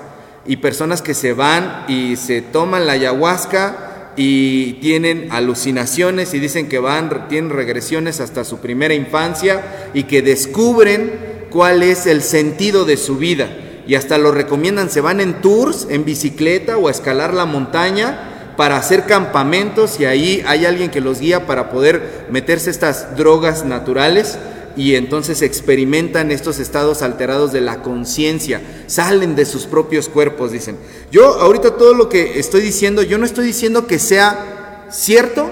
y 0.46 0.58
personas 0.58 1.02
que 1.02 1.14
se 1.14 1.32
van 1.32 1.86
y 1.88 2.14
se 2.14 2.40
toman 2.40 2.86
la 2.86 2.92
ayahuasca 2.92 4.12
y 4.14 4.74
tienen 4.74 5.26
alucinaciones 5.32 6.34
y 6.34 6.38
dicen 6.38 6.68
que 6.68 6.78
van, 6.78 7.26
tienen 7.28 7.50
regresiones 7.50 8.20
hasta 8.20 8.44
su 8.44 8.58
primera 8.58 8.94
infancia 8.94 9.90
y 9.92 10.04
que 10.04 10.22
descubren 10.22 11.31
cuál 11.52 11.82
es 11.82 12.06
el 12.06 12.22
sentido 12.22 12.84
de 12.84 12.96
su 12.96 13.16
vida. 13.16 13.48
Y 13.86 13.94
hasta 13.94 14.16
lo 14.16 14.32
recomiendan, 14.32 14.90
se 14.90 15.00
van 15.00 15.20
en 15.20 15.40
tours, 15.40 15.86
en 15.90 16.04
bicicleta 16.04 16.78
o 16.78 16.88
a 16.88 16.90
escalar 16.90 17.34
la 17.34 17.46
montaña 17.46 18.54
para 18.56 18.76
hacer 18.76 19.04
campamentos 19.06 19.98
y 19.98 20.04
ahí 20.04 20.42
hay 20.46 20.66
alguien 20.66 20.90
que 20.90 21.00
los 21.00 21.20
guía 21.20 21.46
para 21.46 21.70
poder 21.70 22.26
meterse 22.30 22.70
estas 22.70 23.16
drogas 23.16 23.64
naturales 23.64 24.38
y 24.76 24.94
entonces 24.94 25.42
experimentan 25.42 26.30
estos 26.30 26.58
estados 26.58 27.02
alterados 27.02 27.52
de 27.52 27.60
la 27.60 27.82
conciencia, 27.82 28.62
salen 28.86 29.34
de 29.34 29.44
sus 29.44 29.66
propios 29.66 30.08
cuerpos, 30.08 30.52
dicen. 30.52 30.76
Yo 31.10 31.40
ahorita 31.40 31.76
todo 31.76 31.92
lo 31.92 32.08
que 32.08 32.38
estoy 32.38 32.62
diciendo, 32.62 33.02
yo 33.02 33.18
no 33.18 33.26
estoy 33.26 33.46
diciendo 33.46 33.86
que 33.86 33.98
sea 33.98 34.86
cierto 34.90 35.50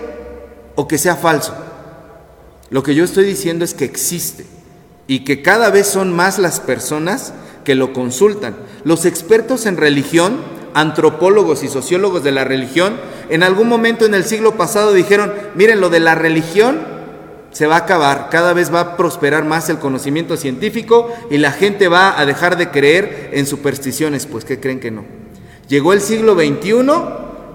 o 0.74 0.86
que 0.88 0.98
sea 0.98 1.16
falso. 1.16 1.54
Lo 2.70 2.82
que 2.82 2.94
yo 2.94 3.04
estoy 3.04 3.24
diciendo 3.24 3.64
es 3.64 3.74
que 3.74 3.84
existe 3.84 4.46
y 5.10 5.24
que 5.24 5.42
cada 5.42 5.70
vez 5.70 5.88
son 5.88 6.14
más 6.14 6.38
las 6.38 6.60
personas 6.60 7.34
que 7.64 7.74
lo 7.74 7.92
consultan. 7.92 8.54
Los 8.84 9.04
expertos 9.04 9.66
en 9.66 9.76
religión, 9.76 10.36
antropólogos 10.72 11.64
y 11.64 11.68
sociólogos 11.68 12.22
de 12.22 12.30
la 12.30 12.44
religión, 12.44 12.94
en 13.28 13.42
algún 13.42 13.68
momento 13.68 14.06
en 14.06 14.14
el 14.14 14.22
siglo 14.22 14.56
pasado 14.56 14.92
dijeron, 14.92 15.32
miren, 15.56 15.80
lo 15.80 15.90
de 15.90 15.98
la 15.98 16.14
religión 16.14 16.78
se 17.50 17.66
va 17.66 17.74
a 17.74 17.78
acabar, 17.78 18.28
cada 18.30 18.52
vez 18.52 18.72
va 18.72 18.78
a 18.78 18.96
prosperar 18.96 19.44
más 19.44 19.68
el 19.68 19.80
conocimiento 19.80 20.36
científico 20.36 21.12
y 21.28 21.38
la 21.38 21.50
gente 21.50 21.88
va 21.88 22.16
a 22.16 22.24
dejar 22.24 22.56
de 22.56 22.70
creer 22.70 23.30
en 23.32 23.46
supersticiones, 23.46 24.26
pues 24.26 24.44
que 24.44 24.60
creen 24.60 24.78
que 24.78 24.92
no. 24.92 25.04
Llegó 25.66 25.92
el 25.92 26.02
siglo 26.02 26.36
XXI 26.36 26.86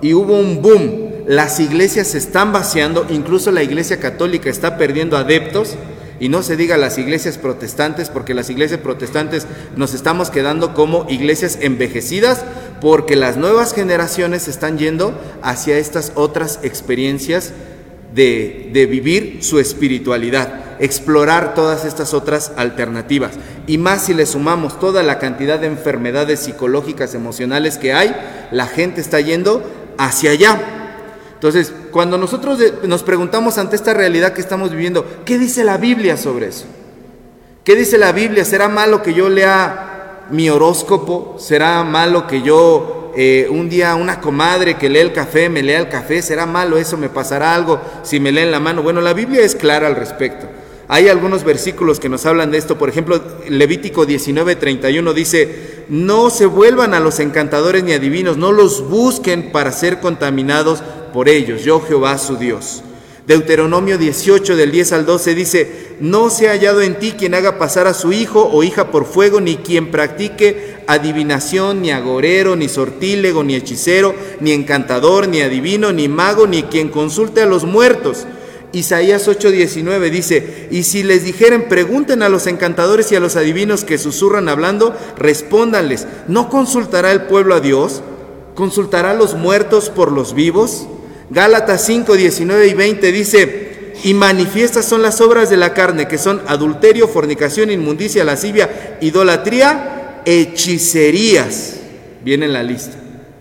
y 0.02 0.14
hubo 0.14 0.38
un 0.38 0.62
boom, 0.62 1.24
las 1.26 1.62
iglesias 1.62 2.08
se 2.08 2.18
están 2.18 2.52
vaciando, 2.52 3.06
incluso 3.10 3.50
la 3.50 3.64
iglesia 3.64 4.02
católica 4.02 4.50
está 4.50 4.78
perdiendo 4.78 5.16
adeptos, 5.16 5.78
y 6.20 6.30
no 6.30 6.44
se 6.44 6.56
diga 6.56 6.78
las 6.78 6.98
iglesias 6.98 7.38
protestantes, 7.38 8.10
porque 8.10 8.34
las 8.34 8.50
iglesias 8.50 8.80
protestantes 8.80 9.48
nos 9.76 9.94
estamos 9.94 10.30
quedando 10.30 10.74
como 10.74 11.06
iglesias 11.10 11.58
envejecidas 11.62 12.44
porque 12.82 13.16
las 13.16 13.38
nuevas 13.38 13.74
generaciones 13.74 14.48
están 14.48 14.78
yendo 14.78 15.20
hacia 15.42 15.78
estas 15.78 16.12
otras 16.16 16.60
experiencias 16.64 17.54
de, 18.14 18.70
de, 18.72 18.86
vivir 18.86 19.40
su 19.44 19.60
espiritualidad, 19.60 20.78
explorar 20.80 21.54
todas 21.54 21.84
estas 21.84 22.14
otras 22.14 22.54
alternativas. 22.56 23.32
Y 23.68 23.78
más 23.78 24.06
si 24.06 24.14
le 24.14 24.26
sumamos 24.26 24.80
toda 24.80 25.04
la 25.04 25.20
cantidad 25.20 25.60
de 25.60 25.68
enfermedades 25.68 26.42
psicológicas, 26.42 27.14
emocionales 27.14 27.78
que 27.78 27.94
hay, 27.94 28.16
la 28.52 28.68
gente 28.68 29.02
está 29.02 29.20
yendo 29.20 29.64
hacia 29.98 30.32
allá. 30.32 30.85
Entonces, 31.36 31.72
cuando 31.92 32.18
nosotros 32.18 32.60
nos 32.84 33.04
preguntamos 33.04 33.58
ante 33.58 33.76
esta 33.76 33.94
realidad 33.94 34.34
que 34.34 34.42
estamos 34.42 34.72
viviendo, 34.72 35.06
¿qué 35.26 35.38
dice 35.38 35.64
la 35.64 35.78
Biblia 35.78 36.18
sobre 36.18 36.48
eso? 36.48 36.66
¿Qué 37.64 37.76
dice 37.76 37.98
la 37.98 38.12
Biblia? 38.12 38.46
¿Será 38.46 38.68
malo 38.68 39.04
que 39.04 39.14
yo 39.14 39.30
lea 39.30 40.26
mi 40.32 40.50
horóscopo? 40.50 41.36
¿Será 41.40 41.84
malo 41.84 42.26
que 42.26 42.42
yo 42.42 43.12
eh, 43.18 43.48
un 43.50 43.70
día 43.70 43.96
una 43.96 44.22
comadre 44.22 44.76
que 44.76 44.90
lee 44.90 45.00
el 45.00 45.14
café 45.14 45.50
me 45.50 45.64
lea 45.64 45.80
el 45.80 45.90
café? 45.90 46.22
¿Será 46.22 46.46
malo 46.46 46.78
eso? 46.78 46.98
¿Me 46.98 47.10
pasará 47.10 47.54
algo 47.54 47.82
si 48.04 48.20
me 48.20 48.32
leen 48.32 48.52
la 48.52 48.60
mano? 48.60 48.82
Bueno, 48.82 49.02
la 49.02 49.14
Biblia 49.14 49.42
es 49.42 49.56
clara 49.56 49.88
al 49.88 49.96
respecto. 49.96 50.48
Hay 50.88 51.08
algunos 51.08 51.44
versículos 51.44 52.00
que 52.00 52.10
nos 52.10 52.26
hablan 52.26 52.52
de 52.52 52.60
esto. 52.60 52.78
Por 52.78 52.90
ejemplo, 52.90 53.20
Levítico 53.50 54.06
19:31 54.06 55.14
dice, 55.14 55.86
no 55.90 56.30
se 56.30 56.46
vuelvan 56.46 56.94
a 56.94 57.00
los 57.00 57.20
encantadores 57.20 57.84
ni 57.84 57.94
adivinos, 57.94 58.38
no 58.38 58.52
los 58.52 58.88
busquen 58.88 59.52
para 59.52 59.72
ser 59.72 60.00
contaminados 60.00 60.84
por 61.16 61.30
ellos. 61.30 61.64
Yo 61.64 61.80
Jehová 61.80 62.18
su 62.18 62.36
Dios. 62.36 62.84
Deuteronomio 63.26 63.98
18 63.98 64.58
del 64.58 64.70
10 64.70 64.92
al 64.92 65.06
12 65.06 65.34
dice, 65.34 65.96
no 66.02 66.30
se 66.30 66.48
ha 66.48 66.52
hallado 66.52 66.82
en 66.82 67.00
ti 67.00 67.14
quien 67.14 67.34
haga 67.34 67.58
pasar 67.58 67.88
a 67.88 67.94
su 67.94 68.12
hijo 68.12 68.48
o 68.52 68.64
hija 68.64 68.92
por 68.92 69.06
fuego, 69.06 69.40
ni 69.40 69.56
quien 69.56 69.92
practique 69.92 70.76
adivinación, 70.88 71.82
ni 71.82 71.92
agorero, 71.92 72.58
ni 72.58 72.68
sortílego, 72.68 73.46
ni 73.46 73.56
hechicero, 73.56 74.14
ni 74.42 74.52
encantador, 74.52 75.30
ni 75.30 75.40
adivino, 75.40 75.94
ni 75.94 76.10
mago, 76.10 76.48
ni 76.48 76.64
quien 76.64 76.90
consulte 76.90 77.42
a 77.42 77.46
los 77.48 77.64
muertos. 77.64 78.28
Isaías 78.74 79.26
8:19 79.26 80.10
dice, 80.12 80.68
y 80.70 80.84
si 80.84 81.02
les 81.02 81.24
dijeren, 81.24 81.70
pregunten 81.70 82.24
a 82.24 82.30
los 82.30 82.46
encantadores 82.46 83.10
y 83.12 83.16
a 83.16 83.22
los 83.22 83.38
adivinos 83.38 83.86
que 83.86 83.98
susurran 83.98 84.50
hablando, 84.50 84.94
respóndanles, 85.18 86.08
¿no 86.28 86.50
consultará 86.50 87.14
el 87.14 87.24
pueblo 87.24 87.56
a 87.56 87.62
Dios? 87.62 88.04
¿Consultará 88.54 89.12
a 89.12 89.16
los 89.16 89.34
muertos 89.34 89.90
por 89.90 90.12
los 90.12 90.34
vivos? 90.36 90.88
Gálatas 91.30 91.86
5, 91.86 92.16
19 92.16 92.68
y 92.68 92.74
20 92.74 93.12
dice, 93.12 93.94
y 94.04 94.14
manifiestas 94.14 94.86
son 94.86 95.02
las 95.02 95.22
obras 95.22 95.50
de 95.50 95.58
la 95.58 95.74
carne, 95.74 96.08
que 96.08 96.18
son 96.18 96.42
adulterio, 96.48 97.08
fornicación, 97.08 97.72
inmundicia, 97.72 98.24
lascivia, 98.24 98.98
idolatría, 99.02 100.22
hechicerías. 100.26 101.78
Viene 102.24 102.46
en 102.46 102.54
la 102.54 102.62
lista, 102.62 102.98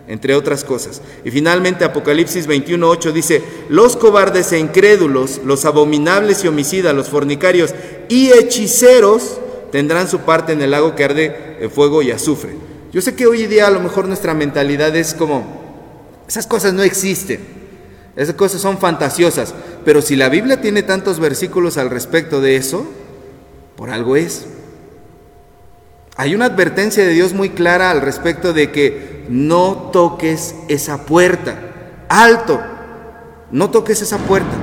entre 0.07 0.33
otras 0.35 0.63
cosas. 0.63 1.01
Y 1.23 1.29
finalmente 1.29 1.85
Apocalipsis 1.85 2.47
21, 2.47 2.89
8 2.89 3.11
dice, 3.11 3.43
los 3.69 3.95
cobardes 3.95 4.51
e 4.51 4.59
incrédulos, 4.59 5.41
los 5.45 5.65
abominables 5.65 6.43
y 6.43 6.47
homicidas, 6.47 6.95
los 6.95 7.09
fornicarios 7.09 7.75
y 8.09 8.31
hechiceros 8.31 9.37
tendrán 9.71 10.07
su 10.07 10.19
parte 10.19 10.53
en 10.53 10.61
el 10.61 10.71
lago 10.71 10.95
que 10.95 11.03
arde 11.03 11.57
de 11.59 11.69
fuego 11.69 12.01
y 12.01 12.11
azufre. 12.11 12.55
Yo 12.91 13.01
sé 13.01 13.13
que 13.13 13.27
hoy 13.27 13.45
día 13.45 13.67
a 13.67 13.71
lo 13.71 13.81
mejor 13.81 14.07
nuestra 14.07 14.33
mentalidad 14.33 14.95
es 14.95 15.13
como, 15.13 15.63
esas 16.27 16.47
cosas 16.47 16.73
no 16.73 16.81
existen. 16.81 17.54
Esas 18.15 18.35
cosas 18.35 18.61
son 18.61 18.77
fantasiosas, 18.77 19.53
pero 19.83 20.01
si 20.01 20.15
la 20.15 20.29
Biblia 20.29 20.61
tiene 20.61 20.83
tantos 20.83 21.19
versículos 21.19 21.77
al 21.77 21.89
respecto 21.89 22.39
de 22.39 22.55
eso, 22.55 22.85
por 23.75 23.89
algo 23.89 24.15
es. 24.15 24.45
Hay 26.15 26.33
una 26.33 26.45
advertencia 26.45 27.03
de 27.03 27.11
Dios 27.11 27.33
muy 27.33 27.49
clara 27.49 27.91
al 27.91 28.01
respecto 28.01 28.53
de 28.53 28.71
que 28.71 29.25
no 29.27 29.89
toques 29.91 30.55
esa 30.69 31.05
puerta. 31.05 31.55
Alto, 32.07 32.61
no 33.51 33.69
toques 33.69 34.01
esa 34.01 34.17
puerta. 34.19 34.55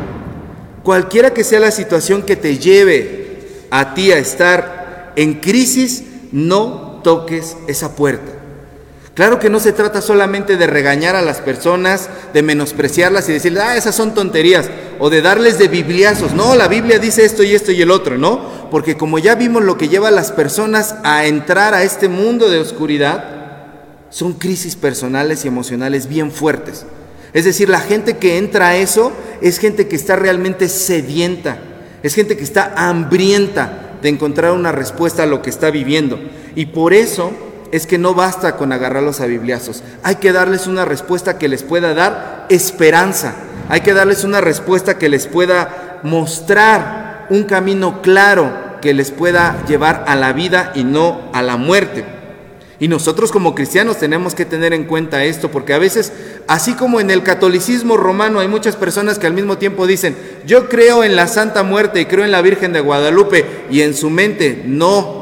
Cualquiera 0.82 1.34
que 1.34 1.44
sea 1.44 1.60
la 1.60 1.70
situación 1.70 2.22
que 2.22 2.36
te 2.36 2.56
lleve 2.56 3.66
a 3.70 3.92
ti 3.92 4.12
a 4.12 4.18
estar 4.18 5.12
en 5.16 5.40
crisis, 5.40 6.04
no 6.32 7.00
toques 7.04 7.56
esa 7.68 7.94
puerta. 7.94 8.32
Claro 9.14 9.38
que 9.38 9.50
no 9.50 9.60
se 9.60 9.72
trata 9.72 10.00
solamente 10.00 10.56
de 10.56 10.66
regañar 10.66 11.16
a 11.16 11.22
las 11.22 11.42
personas, 11.42 12.08
de 12.32 12.42
menospreciarlas 12.42 13.28
y 13.28 13.32
decirles, 13.32 13.62
ah, 13.62 13.76
esas 13.76 13.94
son 13.94 14.14
tonterías, 14.14 14.70
o 14.98 15.10
de 15.10 15.20
darles 15.20 15.58
de 15.58 15.68
bibliazos. 15.68 16.32
No, 16.32 16.54
la 16.54 16.66
Biblia 16.66 16.98
dice 16.98 17.24
esto 17.24 17.42
y 17.42 17.54
esto 17.54 17.72
y 17.72 17.82
el 17.82 17.90
otro, 17.90 18.16
¿no? 18.16 18.70
Porque 18.70 18.96
como 18.96 19.18
ya 19.18 19.34
vimos 19.34 19.62
lo 19.62 19.76
que 19.76 19.88
lleva 19.88 20.08
a 20.08 20.12
las 20.12 20.32
personas 20.32 20.94
a 21.04 21.26
entrar 21.26 21.74
a 21.74 21.82
este 21.82 22.08
mundo 22.08 22.48
de 22.48 22.58
oscuridad, 22.58 23.42
son 24.08 24.32
crisis 24.32 24.76
personales 24.76 25.44
y 25.44 25.48
emocionales 25.48 26.06
bien 26.06 26.32
fuertes. 26.32 26.86
Es 27.34 27.44
decir, 27.44 27.68
la 27.68 27.80
gente 27.80 28.16
que 28.16 28.38
entra 28.38 28.68
a 28.68 28.76
eso 28.76 29.12
es 29.42 29.58
gente 29.58 29.88
que 29.88 29.96
está 29.96 30.16
realmente 30.16 30.70
sedienta, 30.70 31.58
es 32.02 32.14
gente 32.14 32.38
que 32.38 32.44
está 32.44 32.72
hambrienta 32.76 33.98
de 34.00 34.08
encontrar 34.08 34.52
una 34.52 34.72
respuesta 34.72 35.24
a 35.24 35.26
lo 35.26 35.42
que 35.42 35.50
está 35.50 35.70
viviendo. 35.70 36.18
Y 36.54 36.66
por 36.66 36.94
eso 36.94 37.32
es 37.72 37.86
que 37.86 37.98
no 37.98 38.14
basta 38.14 38.56
con 38.56 38.70
agarrarlos 38.70 39.20
a 39.20 39.26
bibliazos. 39.26 39.82
Hay 40.02 40.16
que 40.16 40.30
darles 40.32 40.66
una 40.66 40.84
respuesta 40.84 41.38
que 41.38 41.48
les 41.48 41.62
pueda 41.62 41.94
dar 41.94 42.46
esperanza. 42.50 43.34
Hay 43.68 43.80
que 43.80 43.94
darles 43.94 44.24
una 44.24 44.40
respuesta 44.40 44.98
que 44.98 45.08
les 45.08 45.26
pueda 45.26 46.00
mostrar 46.02 47.26
un 47.30 47.44
camino 47.44 48.02
claro 48.02 48.52
que 48.82 48.92
les 48.92 49.10
pueda 49.10 49.64
llevar 49.66 50.04
a 50.06 50.14
la 50.16 50.34
vida 50.34 50.72
y 50.74 50.84
no 50.84 51.30
a 51.32 51.40
la 51.40 51.56
muerte. 51.56 52.04
Y 52.78 52.88
nosotros 52.88 53.30
como 53.30 53.54
cristianos 53.54 53.96
tenemos 53.96 54.34
que 54.34 54.44
tener 54.44 54.74
en 54.74 54.84
cuenta 54.84 55.24
esto, 55.24 55.50
porque 55.50 55.72
a 55.72 55.78
veces, 55.78 56.12
así 56.48 56.74
como 56.74 57.00
en 57.00 57.12
el 57.12 57.22
catolicismo 57.22 57.96
romano 57.96 58.40
hay 58.40 58.48
muchas 58.48 58.74
personas 58.74 59.20
que 59.20 59.28
al 59.28 59.34
mismo 59.34 59.56
tiempo 59.56 59.86
dicen, 59.86 60.16
yo 60.46 60.68
creo 60.68 61.04
en 61.04 61.14
la 61.14 61.28
Santa 61.28 61.62
Muerte 61.62 62.00
y 62.00 62.06
creo 62.06 62.24
en 62.24 62.32
la 62.32 62.42
Virgen 62.42 62.72
de 62.72 62.80
Guadalupe, 62.80 63.46
y 63.70 63.82
en 63.82 63.94
su 63.94 64.10
mente 64.10 64.64
no, 64.66 65.21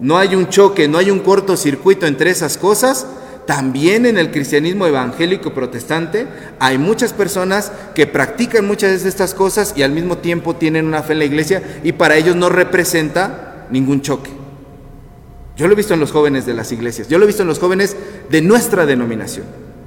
no 0.00 0.18
hay 0.18 0.34
un 0.34 0.48
choque, 0.48 0.88
no 0.88 0.98
hay 0.98 1.10
un 1.10 1.20
cortocircuito 1.20 2.06
entre 2.06 2.30
esas 2.30 2.58
cosas, 2.58 3.06
también 3.46 4.06
en 4.06 4.18
el 4.18 4.32
cristianismo 4.32 4.86
evangélico 4.86 5.54
protestante 5.54 6.26
hay 6.58 6.78
muchas 6.78 7.12
personas 7.12 7.70
que 7.94 8.06
practican 8.06 8.66
muchas 8.66 9.04
de 9.04 9.08
estas 9.08 9.34
cosas 9.34 9.72
y 9.76 9.82
al 9.82 9.92
mismo 9.92 10.18
tiempo 10.18 10.56
tienen 10.56 10.86
una 10.86 11.04
fe 11.04 11.12
en 11.12 11.20
la 11.20 11.24
iglesia 11.26 11.62
y 11.84 11.92
para 11.92 12.16
ellos 12.16 12.34
no 12.34 12.48
representa 12.48 13.66
ningún 13.70 14.02
choque. 14.02 14.30
Yo 15.56 15.68
lo 15.68 15.72
he 15.72 15.76
visto 15.76 15.94
en 15.94 16.00
los 16.00 16.10
jóvenes 16.10 16.44
de 16.44 16.54
las 16.54 16.72
iglesias, 16.72 17.08
yo 17.08 17.18
lo 17.18 17.24
he 17.24 17.28
visto 17.28 17.42
en 17.42 17.48
los 17.48 17.60
jóvenes 17.60 17.96
de 18.28 18.42
nuestra 18.42 18.84
denominación. 18.84 19.46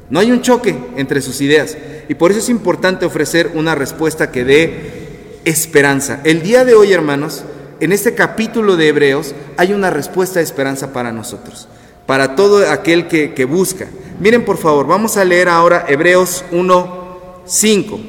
No 0.09 0.19
hay 0.19 0.31
un 0.31 0.41
choque 0.41 0.75
entre 0.95 1.21
sus 1.21 1.41
ideas 1.41 1.77
y 2.07 2.15
por 2.15 2.31
eso 2.31 2.39
es 2.39 2.49
importante 2.49 3.05
ofrecer 3.05 3.51
una 3.53 3.75
respuesta 3.75 4.31
que 4.31 4.45
dé 4.45 5.41
esperanza. 5.43 6.21
El 6.23 6.41
día 6.41 6.63
de 6.63 6.73
hoy, 6.73 6.93
hermanos, 6.93 7.43
en 7.79 7.91
este 7.91 8.15
capítulo 8.15 8.75
de 8.75 8.87
Hebreos 8.87 9.33
hay 9.57 9.73
una 9.73 9.89
respuesta 9.89 10.39
de 10.39 10.45
esperanza 10.45 10.93
para 10.93 11.11
nosotros, 11.11 11.67
para 12.05 12.35
todo 12.35 12.69
aquel 12.69 13.07
que, 13.07 13.45
busca. 13.45 13.87
Miren 14.19 14.45
por 14.45 14.57
favor, 14.57 14.87
vamos 14.87 15.17
a 15.17 15.25
leer 15.25 15.49
ahora 15.49 15.85
Hebreos 15.87 16.43
1, 16.51 17.41
5. 17.45 17.99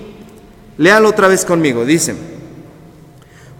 Léalo 0.78 1.08
otra 1.08 1.28
vez 1.28 1.44
conmigo, 1.44 1.84
dicen, 1.84 2.16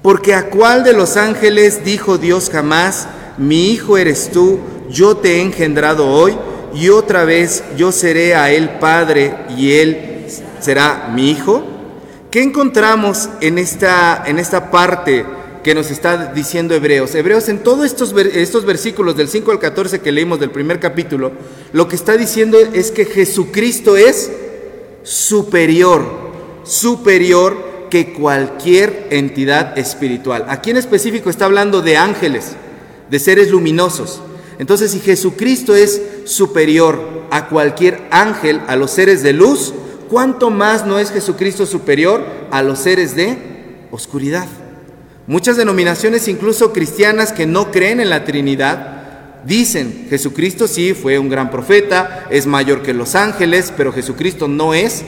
porque 0.03 0.35
a 0.35 0.49
cuál 0.49 0.83
de 0.83 0.95
los 0.95 1.17
ángeles 1.17 1.85
dijo 1.85 2.19
Dios 2.19 2.51
jamás, 2.51 3.09
mi 3.37 3.71
hijo 3.71 3.99
eres 3.99 4.31
tú, 4.31 4.59
yo 4.89 5.17
te 5.17 5.37
he 5.37 5.43
engendrado 5.43 6.09
hoy, 6.09 6.37
y 6.75 6.89
otra 6.89 7.25
vez 7.25 7.65
yo 7.77 7.93
seré 7.93 8.35
a 8.35 8.51
él 8.51 8.71
padre 8.79 9.35
y 9.57 9.73
él 9.73 10.27
será 10.61 11.11
mi 11.15 11.31
hijo? 11.31 11.65
¿Qué 12.31 12.43
encontramos 12.43 13.29
en 13.41 13.59
esta, 13.59 14.23
en 14.25 14.39
esta 14.39 14.71
parte 14.71 15.27
que 15.63 15.75
nos 15.75 15.91
está 15.91 16.33
diciendo 16.33 16.75
Hebreos. 16.75 17.15
Hebreos 17.15 17.49
en 17.49 17.59
todos 17.59 17.85
estos, 17.85 18.15
estos 18.17 18.65
versículos 18.65 19.17
del 19.17 19.29
5 19.29 19.51
al 19.51 19.59
14 19.59 20.01
que 20.01 20.13
leímos 20.13 20.41
del 20.41 20.51
primer 20.51 20.81
capítulo, 20.81 21.33
lo 21.73 21.89
que 21.89 21.97
está 21.97 22.17
diciendo 22.17 22.59
es 22.59 22.91
que 22.91 23.05
Jesucristo 23.05 23.97
es 23.97 24.31
superior, 25.03 26.03
superior 26.65 27.89
que 27.91 28.13
cualquier 28.13 29.09
entidad 29.11 29.77
espiritual. 29.79 30.47
Aquí 30.49 30.71
en 30.71 30.77
específico 30.77 31.29
está 31.29 31.45
hablando 31.45 31.83
de 31.83 31.97
ángeles, 31.97 32.53
de 33.11 33.19
seres 33.19 33.51
luminosos. 33.51 34.23
Entonces, 34.59 34.93
si 34.93 35.01
Jesucristo 35.01 35.75
es 35.75 36.01
superior 36.25 37.27
a 37.31 37.49
cualquier 37.49 38.01
ángel, 38.11 38.61
a 38.69 38.77
los 38.77 38.91
seres 38.91 39.23
de 39.23 39.33
luz, 39.33 39.75
¿cuánto 40.09 40.51
más 40.51 40.87
no 40.87 40.99
es 40.99 41.11
Jesucristo 41.11 41.67
superior 41.67 42.23
a 42.51 42.63
los 42.63 42.79
seres 42.79 43.17
de 43.17 43.39
oscuridad? 43.91 44.47
Muchas 45.31 45.57
denominaciones, 45.57 46.27
incluso 46.27 46.73
cristianas 46.73 47.33
que 47.33 47.47
no 47.47 47.71
creen 47.71 48.01
en 48.01 48.11
la 48.11 48.25
Trinidad, 48.25 49.45
dicen, 49.45 50.09
Jesucristo 50.11 50.67
sí 50.67 50.93
fue 50.93 51.21
un 51.21 51.29
gran 51.29 51.53
profeta, 51.53 52.27
es 52.31 52.49
mayor 52.49 52.83
que 52.83 52.93
los 52.93 53.15
ángeles, 53.15 53.73
pero 53.77 53.93
Jesucristo 53.93 54.49
no 54.49 54.75
es 54.75 55.05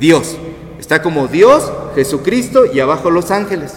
Dios. 0.00 0.38
Está 0.80 1.02
como 1.02 1.28
Dios, 1.28 1.70
Jesucristo 1.94 2.64
y 2.64 2.80
abajo 2.80 3.10
los 3.10 3.30
ángeles. 3.30 3.74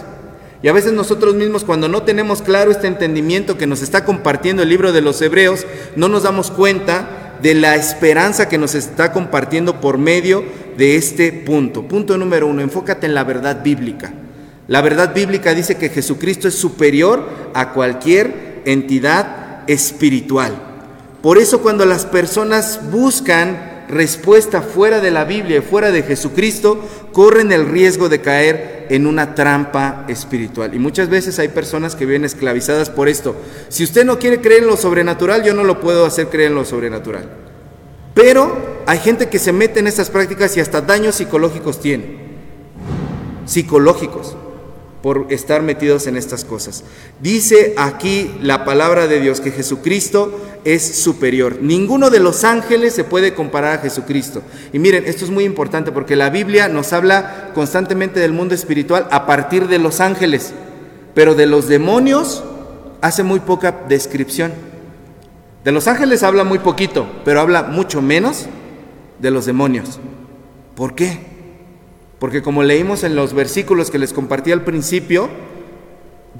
Y 0.62 0.68
a 0.68 0.72
veces 0.72 0.94
nosotros 0.94 1.34
mismos 1.34 1.62
cuando 1.62 1.88
no 1.88 2.04
tenemos 2.04 2.40
claro 2.40 2.70
este 2.70 2.86
entendimiento 2.86 3.58
que 3.58 3.66
nos 3.66 3.82
está 3.82 4.06
compartiendo 4.06 4.62
el 4.62 4.70
libro 4.70 4.92
de 4.92 5.02
los 5.02 5.20
Hebreos, 5.20 5.66
no 5.94 6.08
nos 6.08 6.22
damos 6.22 6.50
cuenta 6.50 7.36
de 7.42 7.52
la 7.52 7.76
esperanza 7.76 8.48
que 8.48 8.56
nos 8.56 8.74
está 8.74 9.12
compartiendo 9.12 9.78
por 9.82 9.98
medio 9.98 10.42
de 10.78 10.96
este 10.96 11.34
punto. 11.34 11.82
Punto 11.82 12.16
número 12.16 12.46
uno, 12.46 12.62
enfócate 12.62 13.04
en 13.04 13.14
la 13.14 13.24
verdad 13.24 13.62
bíblica. 13.62 14.14
La 14.68 14.80
verdad 14.80 15.14
bíblica 15.14 15.54
dice 15.54 15.76
que 15.76 15.88
Jesucristo 15.88 16.48
es 16.48 16.54
superior 16.54 17.24
a 17.54 17.72
cualquier 17.72 18.62
entidad 18.64 19.68
espiritual. 19.68 20.52
Por 21.20 21.38
eso 21.38 21.62
cuando 21.62 21.84
las 21.84 22.06
personas 22.06 22.80
buscan 22.90 23.84
respuesta 23.88 24.62
fuera 24.62 25.00
de 25.00 25.10
la 25.10 25.24
Biblia 25.24 25.58
y 25.58 25.60
fuera 25.60 25.90
de 25.90 26.02
Jesucristo, 26.02 26.80
corren 27.12 27.52
el 27.52 27.68
riesgo 27.68 28.08
de 28.08 28.20
caer 28.20 28.86
en 28.88 29.06
una 29.06 29.34
trampa 29.34 30.04
espiritual. 30.08 30.74
Y 30.74 30.78
muchas 30.78 31.08
veces 31.08 31.38
hay 31.38 31.48
personas 31.48 31.94
que 31.94 32.06
vienen 32.06 32.24
esclavizadas 32.24 32.88
por 32.88 33.08
esto. 33.08 33.36
Si 33.68 33.84
usted 33.84 34.04
no 34.04 34.18
quiere 34.18 34.40
creer 34.40 34.62
en 34.62 34.68
lo 34.68 34.76
sobrenatural, 34.76 35.42
yo 35.44 35.54
no 35.54 35.64
lo 35.64 35.80
puedo 35.80 36.06
hacer 36.06 36.28
creer 36.28 36.50
en 36.50 36.54
lo 36.54 36.64
sobrenatural. 36.64 37.28
Pero 38.14 38.82
hay 38.86 38.98
gente 38.98 39.28
que 39.28 39.38
se 39.38 39.52
mete 39.52 39.80
en 39.80 39.86
estas 39.86 40.10
prácticas 40.10 40.56
y 40.56 40.60
hasta 40.60 40.80
daños 40.80 41.16
psicológicos 41.16 41.80
tiene. 41.80 42.22
Psicológicos 43.44 44.36
por 45.02 45.26
estar 45.30 45.62
metidos 45.62 46.06
en 46.06 46.16
estas 46.16 46.44
cosas. 46.44 46.84
Dice 47.20 47.74
aquí 47.76 48.30
la 48.40 48.64
palabra 48.64 49.08
de 49.08 49.20
Dios 49.20 49.40
que 49.40 49.50
Jesucristo 49.50 50.40
es 50.64 51.02
superior. 51.02 51.58
Ninguno 51.60 52.08
de 52.08 52.20
los 52.20 52.44
ángeles 52.44 52.94
se 52.94 53.04
puede 53.04 53.34
comparar 53.34 53.78
a 53.78 53.82
Jesucristo. 53.82 54.42
Y 54.72 54.78
miren, 54.78 55.04
esto 55.06 55.24
es 55.24 55.30
muy 55.30 55.44
importante 55.44 55.90
porque 55.90 56.14
la 56.14 56.30
Biblia 56.30 56.68
nos 56.68 56.92
habla 56.92 57.50
constantemente 57.54 58.20
del 58.20 58.32
mundo 58.32 58.54
espiritual 58.54 59.08
a 59.10 59.26
partir 59.26 59.66
de 59.66 59.78
los 59.78 60.00
ángeles, 60.00 60.52
pero 61.14 61.34
de 61.34 61.46
los 61.46 61.66
demonios 61.68 62.44
hace 63.00 63.24
muy 63.24 63.40
poca 63.40 63.80
descripción. 63.88 64.52
De 65.64 65.72
los 65.72 65.88
ángeles 65.88 66.22
habla 66.22 66.44
muy 66.44 66.60
poquito, 66.60 67.06
pero 67.24 67.40
habla 67.40 67.64
mucho 67.64 68.00
menos 68.00 68.46
de 69.18 69.30
los 69.30 69.46
demonios. 69.46 69.98
¿Por 70.76 70.94
qué? 70.94 71.31
Porque 72.22 72.40
como 72.40 72.62
leímos 72.62 73.02
en 73.02 73.16
los 73.16 73.34
versículos 73.34 73.90
que 73.90 73.98
les 73.98 74.12
compartí 74.12 74.52
al 74.52 74.62
principio, 74.62 75.28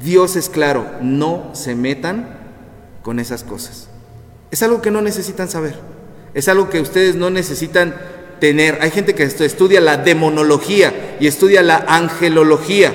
Dios 0.00 0.36
es 0.36 0.48
claro, 0.48 0.86
no 1.00 1.50
se 1.54 1.74
metan 1.74 2.38
con 3.02 3.18
esas 3.18 3.42
cosas. 3.42 3.88
Es 4.52 4.62
algo 4.62 4.80
que 4.80 4.92
no 4.92 5.02
necesitan 5.02 5.48
saber. 5.48 5.74
Es 6.34 6.46
algo 6.46 6.70
que 6.70 6.78
ustedes 6.78 7.16
no 7.16 7.30
necesitan 7.30 7.96
tener. 8.38 8.78
Hay 8.80 8.92
gente 8.92 9.16
que 9.16 9.24
estudia 9.24 9.80
la 9.80 9.96
demonología 9.96 11.16
y 11.18 11.26
estudia 11.26 11.62
la 11.62 11.78
angelología. 11.88 12.94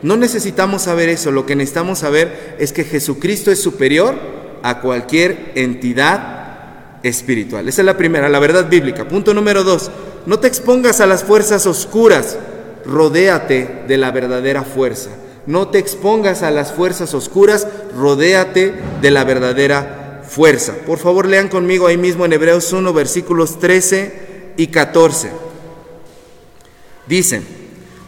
No 0.00 0.16
necesitamos 0.16 0.80
saber 0.80 1.10
eso. 1.10 1.32
Lo 1.32 1.44
que 1.44 1.54
necesitamos 1.54 1.98
saber 1.98 2.56
es 2.58 2.72
que 2.72 2.84
Jesucristo 2.84 3.50
es 3.50 3.60
superior 3.60 4.14
a 4.62 4.80
cualquier 4.80 5.52
entidad 5.54 7.00
espiritual. 7.02 7.68
Esa 7.68 7.82
es 7.82 7.86
la 7.86 7.98
primera, 7.98 8.30
la 8.30 8.38
verdad 8.38 8.70
bíblica. 8.70 9.06
Punto 9.06 9.34
número 9.34 9.64
dos. 9.64 9.90
No 10.26 10.38
te 10.38 10.46
expongas 10.46 11.00
a 11.00 11.06
las 11.06 11.24
fuerzas 11.24 11.66
oscuras, 11.66 12.36
rodéate 12.84 13.84
de 13.88 13.96
la 13.96 14.10
verdadera 14.10 14.62
fuerza. 14.62 15.10
No 15.46 15.68
te 15.68 15.78
expongas 15.78 16.42
a 16.42 16.50
las 16.50 16.72
fuerzas 16.72 17.14
oscuras, 17.14 17.66
rodéate 17.96 18.74
de 19.00 19.10
la 19.10 19.24
verdadera 19.24 20.22
fuerza. 20.28 20.74
Por 20.86 20.98
favor, 20.98 21.26
lean 21.26 21.48
conmigo 21.48 21.88
ahí 21.88 21.96
mismo 21.96 22.24
en 22.24 22.32
Hebreos 22.32 22.72
1, 22.72 22.92
versículos 22.92 23.58
13 23.58 24.52
y 24.56 24.68
14. 24.68 25.30
Dicen, 27.08 27.44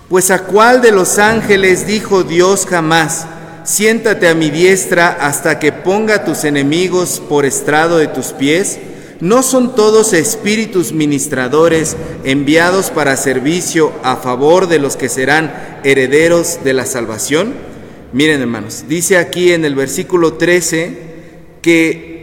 pues 0.08 0.30
a 0.30 0.44
cuál 0.44 0.80
de 0.80 0.92
los 0.92 1.18
ángeles 1.18 1.86
dijo 1.86 2.22
Dios 2.22 2.66
jamás, 2.66 3.26
siéntate 3.64 4.28
a 4.28 4.34
mi 4.34 4.50
diestra 4.50 5.08
hasta 5.08 5.58
que 5.58 5.72
ponga 5.72 6.24
tus 6.24 6.44
enemigos 6.44 7.20
por 7.28 7.44
estrado 7.44 7.98
de 7.98 8.06
tus 8.06 8.26
pies? 8.28 8.78
¿No 9.20 9.42
son 9.42 9.74
todos 9.74 10.12
espíritus 10.12 10.92
ministradores 10.92 11.96
enviados 12.24 12.90
para 12.90 13.16
servicio 13.16 13.92
a 14.02 14.16
favor 14.16 14.66
de 14.66 14.78
los 14.78 14.96
que 14.96 15.08
serán 15.08 15.80
herederos 15.84 16.64
de 16.64 16.72
la 16.72 16.84
salvación? 16.84 17.54
Miren 18.12 18.40
hermanos, 18.40 18.84
dice 18.88 19.16
aquí 19.16 19.52
en 19.52 19.64
el 19.64 19.74
versículo 19.74 20.34
13 20.34 20.98
que 21.62 22.14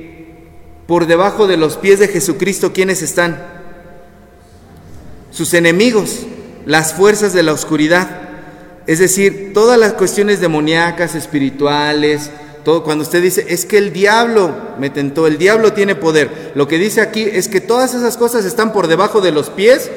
por 0.86 1.08
debajo 1.08 1.48
de 1.48 1.56
los 1.56 1.78
pies 1.78 2.00
de 2.00 2.10
Jesucristo, 2.10 2.74
¿quiénes 2.74 3.02
están? 3.02 3.42
Sus 5.32 5.54
enemigos, 5.54 6.26
las 6.66 6.94
fuerzas 6.94 7.32
de 7.32 7.44
la 7.44 7.54
oscuridad. 7.54 8.20
Es 8.88 9.00
decir, 9.00 9.52
todas 9.54 9.80
las 9.80 9.94
cuestiones 9.94 10.42
demoníacas, 10.42 11.16
espirituales, 11.16 12.32
todo, 12.64 12.84
cuando 12.84 13.04
usted 13.04 13.22
dice, 13.22 13.46
es 13.50 13.66
que 13.66 13.78
el 13.78 13.92
diablo 13.92 14.52
me 14.80 14.90
tentó, 14.90 15.28
el 15.28 15.38
diablo 15.38 15.74
tiene 15.74 15.96
poder, 15.96 16.52
lo 16.56 16.68
que 16.68 16.78
dice 16.78 17.02
aquí 17.02 17.24
es 17.24 17.48
que 17.48 17.62
todas 17.62 17.94
esas 17.94 18.18
cosas 18.18 18.46
están 18.46 18.74
por 18.74 18.88
debajo 18.88 19.22
de 19.22 19.32
los 19.32 19.50
pies 19.50 19.90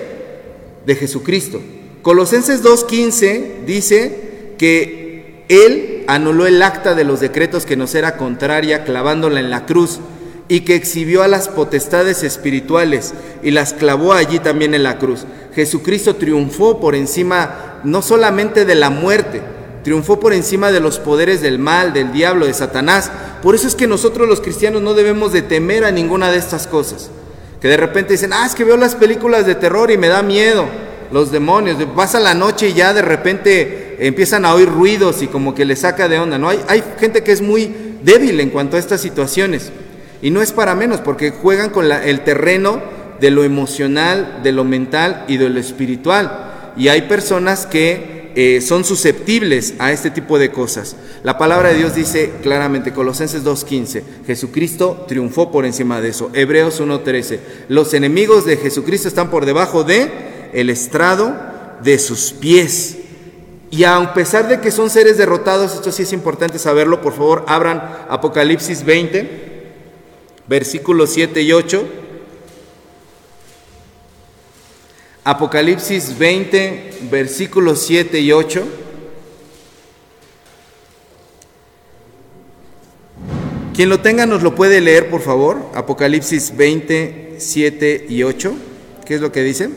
de 0.87 0.96
Jesucristo. 0.96 1.61
Colosenses 2.03 2.62
2.15 2.62 3.64
dice 3.64 4.55
que 4.59 5.44
Él 5.48 6.05
anuló 6.07 6.46
el 6.46 6.62
acta 6.62 6.94
de 6.94 7.05
los 7.05 7.20
decretos 7.20 7.64
que 7.64 7.77
nos 7.77 7.94
era 7.94 8.16
contraria 8.16 8.85
clavándola 8.85 9.40
en 9.40 9.50
la 9.50 9.64
cruz 9.64 10.00
y 10.48 10.61
que 10.61 10.74
exhibió 10.74 11.22
a 11.22 11.29
las 11.29 11.48
potestades 11.48 12.22
espirituales 12.22 13.14
y 13.42 13.50
las 13.50 13.72
clavó 13.72 14.12
allí 14.12 14.38
también 14.38 14.74
en 14.74 14.83
la 14.83 14.98
cruz. 14.98 15.24
Jesucristo 15.55 16.16
triunfó 16.16 16.81
por 16.81 16.94
encima 16.94 17.81
no 17.85 18.03
solamente 18.03 18.64
de 18.64 18.74
la 18.74 18.90
muerte, 18.90 19.40
triunfó 19.84 20.18
por 20.18 20.32
encima 20.32 20.72
de 20.72 20.80
los 20.80 20.98
poderes 20.98 21.42
del 21.42 21.58
mal, 21.58 21.92
del 21.92 22.10
diablo, 22.10 22.46
de 22.46 22.54
Satanás. 22.54 23.12
Por 23.42 23.54
eso 23.54 23.68
es 23.68 23.74
que 23.74 23.86
nosotros 23.86 24.26
los 24.26 24.40
cristianos 24.40 24.82
no 24.82 24.94
debemos 24.94 25.32
de 25.32 25.42
temer 25.42 25.84
a 25.84 25.92
ninguna 25.92 26.30
de 26.30 26.38
estas 26.38 26.66
cosas. 26.66 27.10
Que 27.60 27.68
de 27.68 27.76
repente 27.76 28.14
dicen, 28.14 28.32
ah, 28.32 28.46
es 28.46 28.54
que 28.54 28.64
veo 28.64 28.78
las 28.78 28.94
películas 28.94 29.46
de 29.46 29.54
terror 29.54 29.90
y 29.90 29.98
me 29.98 30.08
da 30.08 30.22
miedo. 30.22 30.64
Los 31.12 31.30
demonios, 31.30 31.76
pasa 31.94 32.18
la 32.18 32.34
noche 32.34 32.70
y 32.70 32.72
ya 32.72 32.94
de 32.94 33.02
repente 33.02 33.96
empiezan 34.00 34.46
a 34.46 34.54
oír 34.54 34.68
ruidos 34.68 35.22
y 35.22 35.28
como 35.28 35.54
que 35.54 35.66
le 35.66 35.76
saca 35.76 36.08
de 36.08 36.18
onda. 36.18 36.38
¿no? 36.38 36.48
Hay, 36.48 36.60
hay 36.66 36.82
gente 36.98 37.22
que 37.22 37.32
es 37.32 37.42
muy 37.42 37.72
débil 38.02 38.40
en 38.40 38.50
cuanto 38.50 38.76
a 38.76 38.80
estas 38.80 39.02
situaciones. 39.02 39.70
Y 40.22 40.30
no 40.30 40.40
es 40.40 40.52
para 40.52 40.74
menos, 40.74 41.00
porque 41.00 41.30
juegan 41.30 41.68
con 41.68 41.92
el 41.92 42.20
terreno 42.20 42.80
de 43.20 43.30
lo 43.30 43.44
emocional, 43.44 44.40
de 44.42 44.52
lo 44.52 44.64
mental 44.64 45.26
y 45.28 45.36
de 45.36 45.50
lo 45.50 45.60
espiritual. 45.60 46.72
Y 46.78 46.88
hay 46.88 47.02
personas 47.02 47.66
que 47.66 48.23
eh, 48.36 48.60
son 48.60 48.84
susceptibles 48.84 49.74
a 49.78 49.92
este 49.92 50.10
tipo 50.10 50.38
de 50.38 50.50
cosas. 50.50 50.96
La 51.22 51.38
palabra 51.38 51.68
de 51.68 51.78
Dios 51.78 51.94
dice 51.94 52.32
claramente, 52.42 52.92
Colosenses 52.92 53.44
2.15, 53.44 54.02
Jesucristo 54.26 55.04
triunfó 55.06 55.52
por 55.52 55.64
encima 55.64 56.00
de 56.00 56.08
eso. 56.08 56.30
Hebreos 56.34 56.80
1.13, 56.80 57.38
los 57.68 57.94
enemigos 57.94 58.44
de 58.44 58.56
Jesucristo 58.56 59.08
están 59.08 59.30
por 59.30 59.46
debajo 59.46 59.84
de 59.84 60.10
el 60.52 60.70
estrado 60.70 61.36
de 61.82 61.98
sus 61.98 62.32
pies. 62.32 62.98
Y 63.70 63.84
a 63.84 64.14
pesar 64.14 64.48
de 64.48 64.60
que 64.60 64.70
son 64.70 64.90
seres 64.90 65.18
derrotados, 65.18 65.74
esto 65.74 65.90
sí 65.90 66.02
es 66.02 66.12
importante 66.12 66.58
saberlo, 66.58 67.02
por 67.02 67.12
favor, 67.12 67.44
abran 67.48 67.82
Apocalipsis 68.08 68.84
20, 68.84 69.72
versículos 70.46 71.10
7 71.10 71.42
y 71.42 71.52
8. 71.52 72.03
Apocalipsis 75.26 76.18
20, 76.18 76.98
versículos 77.10 77.82
7 77.87 78.20
y 78.20 78.30
8. 78.30 78.62
Quien 83.74 83.88
lo 83.88 84.00
tenga 84.00 84.26
nos 84.26 84.42
lo 84.42 84.54
puede 84.54 84.82
leer, 84.82 85.08
por 85.08 85.22
favor. 85.22 85.70
Apocalipsis 85.74 86.54
20, 86.54 87.37
7 87.38 88.06
y 88.06 88.22
8. 88.22 88.54
¿Qué 89.06 89.14
es 89.14 89.22
lo 89.22 89.32
que 89.32 89.42
dice? 89.42 89.70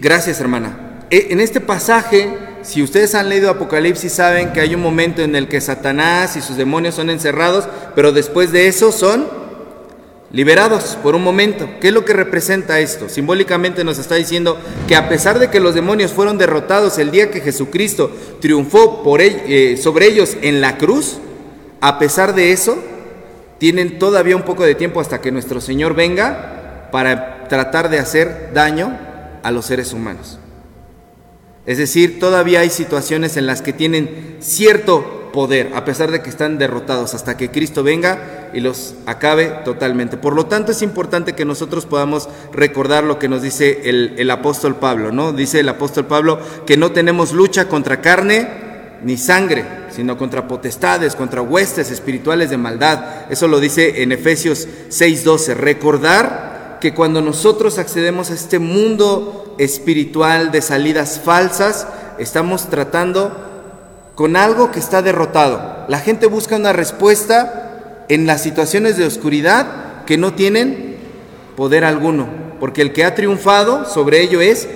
Gracias, 0.00 0.40
hermana. 0.40 1.06
E, 1.10 1.28
en 1.30 1.40
este 1.40 1.60
pasaje, 1.60 2.28
si 2.62 2.82
ustedes 2.82 3.14
han 3.14 3.28
leído 3.28 3.50
Apocalipsis, 3.50 4.12
saben 4.12 4.52
que 4.52 4.60
hay 4.60 4.74
un 4.74 4.82
momento 4.82 5.22
en 5.22 5.34
el 5.34 5.48
que 5.48 5.60
Satanás 5.60 6.36
y 6.36 6.42
sus 6.42 6.56
demonios 6.56 6.94
son 6.94 7.10
encerrados, 7.10 7.66
pero 7.94 8.12
después 8.12 8.52
de 8.52 8.68
eso 8.68 8.92
son 8.92 9.26
liberados 10.32 10.98
por 11.02 11.14
un 11.14 11.24
momento. 11.24 11.68
¿Qué 11.80 11.88
es 11.88 11.94
lo 11.94 12.04
que 12.04 12.12
representa 12.12 12.78
esto? 12.78 13.08
Simbólicamente 13.08 13.82
nos 13.82 13.98
está 13.98 14.16
diciendo 14.16 14.58
que 14.86 14.96
a 14.96 15.08
pesar 15.08 15.38
de 15.38 15.48
que 15.48 15.60
los 15.60 15.74
demonios 15.74 16.12
fueron 16.12 16.38
derrotados 16.38 16.98
el 16.98 17.10
día 17.10 17.30
que 17.30 17.40
Jesucristo 17.40 18.12
triunfó 18.40 19.02
por 19.02 19.20
eh, 19.22 19.76
sobre 19.76 20.06
ellos 20.06 20.36
en 20.42 20.60
la 20.60 20.76
cruz, 20.76 21.18
a 21.80 21.98
pesar 21.98 22.34
de 22.34 22.52
eso, 22.52 22.78
tienen 23.58 23.98
todavía 23.98 24.36
un 24.36 24.42
poco 24.42 24.64
de 24.64 24.74
tiempo 24.74 25.00
hasta 25.00 25.20
que 25.20 25.32
nuestro 25.32 25.60
Señor 25.60 25.94
venga 25.94 26.88
para 26.92 27.48
tratar 27.48 27.88
de 27.88 27.98
hacer 27.98 28.50
daño 28.52 29.09
a 29.42 29.50
los 29.50 29.66
seres 29.66 29.92
humanos. 29.92 30.38
Es 31.66 31.78
decir, 31.78 32.18
todavía 32.18 32.60
hay 32.60 32.70
situaciones 32.70 33.36
en 33.36 33.46
las 33.46 33.62
que 33.62 33.72
tienen 33.72 34.36
cierto 34.40 35.30
poder, 35.32 35.70
a 35.74 35.84
pesar 35.84 36.10
de 36.10 36.22
que 36.22 36.30
están 36.30 36.58
derrotados, 36.58 37.14
hasta 37.14 37.36
que 37.36 37.50
Cristo 37.50 37.82
venga 37.82 38.50
y 38.52 38.60
los 38.60 38.94
acabe 39.06 39.46
totalmente. 39.64 40.16
Por 40.16 40.34
lo 40.34 40.46
tanto, 40.46 40.72
es 40.72 40.82
importante 40.82 41.34
que 41.34 41.44
nosotros 41.44 41.86
podamos 41.86 42.28
recordar 42.52 43.04
lo 43.04 43.18
que 43.18 43.28
nos 43.28 43.42
dice 43.42 43.82
el, 43.84 44.14
el 44.18 44.30
apóstol 44.30 44.76
Pablo, 44.76 45.12
¿no? 45.12 45.32
Dice 45.32 45.60
el 45.60 45.68
apóstol 45.68 46.06
Pablo 46.06 46.40
que 46.66 46.76
no 46.76 46.92
tenemos 46.92 47.32
lucha 47.32 47.68
contra 47.68 48.00
carne 48.00 48.48
ni 49.04 49.16
sangre, 49.16 49.64
sino 49.90 50.18
contra 50.18 50.46
potestades, 50.46 51.14
contra 51.14 51.42
huestes 51.42 51.90
espirituales 51.90 52.50
de 52.50 52.56
maldad. 52.56 53.30
Eso 53.30 53.48
lo 53.48 53.60
dice 53.60 54.02
en 54.02 54.12
Efesios 54.12 54.68
6:12. 54.88 55.54
Recordar 55.54 56.49
que 56.80 56.94
cuando 56.94 57.20
nosotros 57.20 57.78
accedemos 57.78 58.30
a 58.30 58.34
este 58.34 58.58
mundo 58.58 59.54
espiritual 59.58 60.50
de 60.50 60.62
salidas 60.62 61.20
falsas, 61.22 61.86
estamos 62.18 62.68
tratando 62.70 63.48
con 64.14 64.36
algo 64.36 64.70
que 64.70 64.80
está 64.80 65.02
derrotado. 65.02 65.84
La 65.88 65.98
gente 65.98 66.26
busca 66.26 66.56
una 66.56 66.72
respuesta 66.72 68.04
en 68.08 68.26
las 68.26 68.42
situaciones 68.42 68.96
de 68.96 69.06
oscuridad 69.06 70.04
que 70.06 70.18
no 70.18 70.34
tienen 70.34 70.96
poder 71.56 71.84
alguno, 71.84 72.28
porque 72.58 72.82
el 72.82 72.92
que 72.92 73.04
ha 73.04 73.14
triunfado 73.14 73.84
sobre 73.84 74.22
ello 74.22 74.40
es 74.40 74.66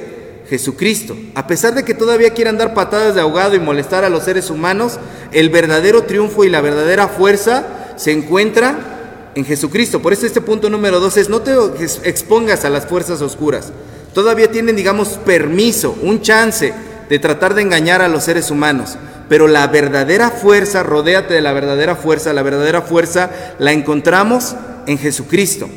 Jesucristo. 0.49 1.17
A 1.35 1.47
pesar 1.47 1.75
de 1.75 1.85
que 1.85 1.95
todavía 1.95 2.35
quieran 2.35 2.59
dar 2.59 2.75
patadas 2.75 3.15
de 3.15 3.21
ahogado 3.23 3.57
y 3.57 3.61
molestar 3.61 4.05
a 4.05 4.11
los 4.11 4.25
seres 4.25 4.51
humanos, 4.51 4.99
el 5.33 5.49
verdadero 5.49 6.05
triunfo 6.05 6.45
y 6.45 6.51
la 6.51 6.61
verdadera 6.61 7.09
fuerza 7.09 7.65
se 7.97 8.13
encuentra 8.13 8.94
en 9.35 9.45
Jesucristo. 9.45 10.01
Por 10.01 10.13
eso 10.13 10.27
este 10.27 10.41
punto 10.41 10.71
número 10.71 11.01
dos 11.01 11.17
es 11.17 11.29
no 11.29 11.43
te 11.43 11.53
expongas 12.05 12.65
a 12.65 12.71
las 12.71 12.87
fuerzas 12.87 13.21
oscuras. 13.21 13.73
Todavía 14.13 14.51
tienen, 14.51 14.77
digamos, 14.77 15.19
permiso, 15.25 15.97
un 16.03 16.21
chance 16.23 16.73
de 17.09 17.19
tratar 17.19 17.55
de 17.55 17.63
engañar 17.63 18.01
a 18.01 18.09
los 18.09 18.25
seres 18.25 18.51
humanos. 18.51 18.97
Pero 19.29 19.49
la 19.49 19.67
verdadera 19.67 20.31
fuerza, 20.31 20.83
rodéate 20.83 21.35
de 21.35 21.41
la 21.41 21.53
verdadera 21.53 21.97
fuerza, 21.97 22.33
la 22.33 22.43
verdadera 22.43 22.83
fuerza 22.83 23.31
la 23.59 23.73
encontramos 23.73 24.55
en 24.87 24.99
Jesucristo. 24.99 25.69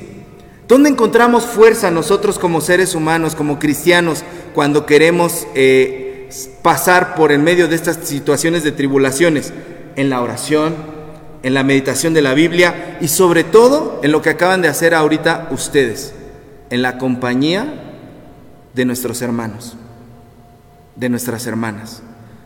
¿Dónde 0.67 0.89
encontramos 0.89 1.45
fuerza 1.45 1.89
nosotros 1.89 2.37
como 2.39 2.59
seres 2.59 2.93
humanos, 2.93 3.35
como 3.35 3.57
cristianos, 3.57 4.23
cuando 4.53 4.85
queremos 4.85 5.47
eh, 5.55 6.29
pasar 6.61 7.15
por 7.15 7.31
el 7.31 7.39
medio 7.39 7.69
de 7.69 7.75
estas 7.75 7.99
situaciones 8.03 8.63
de 8.63 8.73
tribulaciones? 8.73 9.53
En 9.95 10.09
la 10.09 10.21
oración, 10.21 10.75
en 11.47 11.53
la 11.53 11.63
meditación 11.63 12.13
de 12.13 12.21
la 12.21 12.33
Biblia 12.33 12.97
y 12.99 13.07
sobre 13.07 13.45
todo 13.45 14.01
en 14.03 14.11
lo 14.11 14.21
que 14.21 14.31
acaban 14.31 14.61
de 14.61 14.67
hacer 14.67 14.93
ahorita 14.93 15.47
ustedes, 15.49 16.13
en 16.69 16.81
la 16.81 16.97
compañía 16.97 17.65
de 18.73 18.83
nuestros 18.83 19.21
hermanos, 19.21 19.77
de 20.97 21.07
nuestras 21.07 21.47
hermanas. 21.47 22.01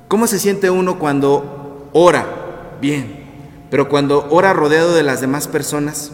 ¿Cómo 0.08 0.28
se 0.28 0.38
siente 0.38 0.70
uno 0.70 1.00
cuando 1.00 1.90
ora? 1.94 2.78
Bien, 2.80 3.24
pero 3.72 3.90
cuando 3.90 4.28
ora 4.30 4.54
rodeado 4.54 4.94
de 4.94 5.02
las 5.02 5.20
demás 5.20 5.48
personas, 5.48 6.12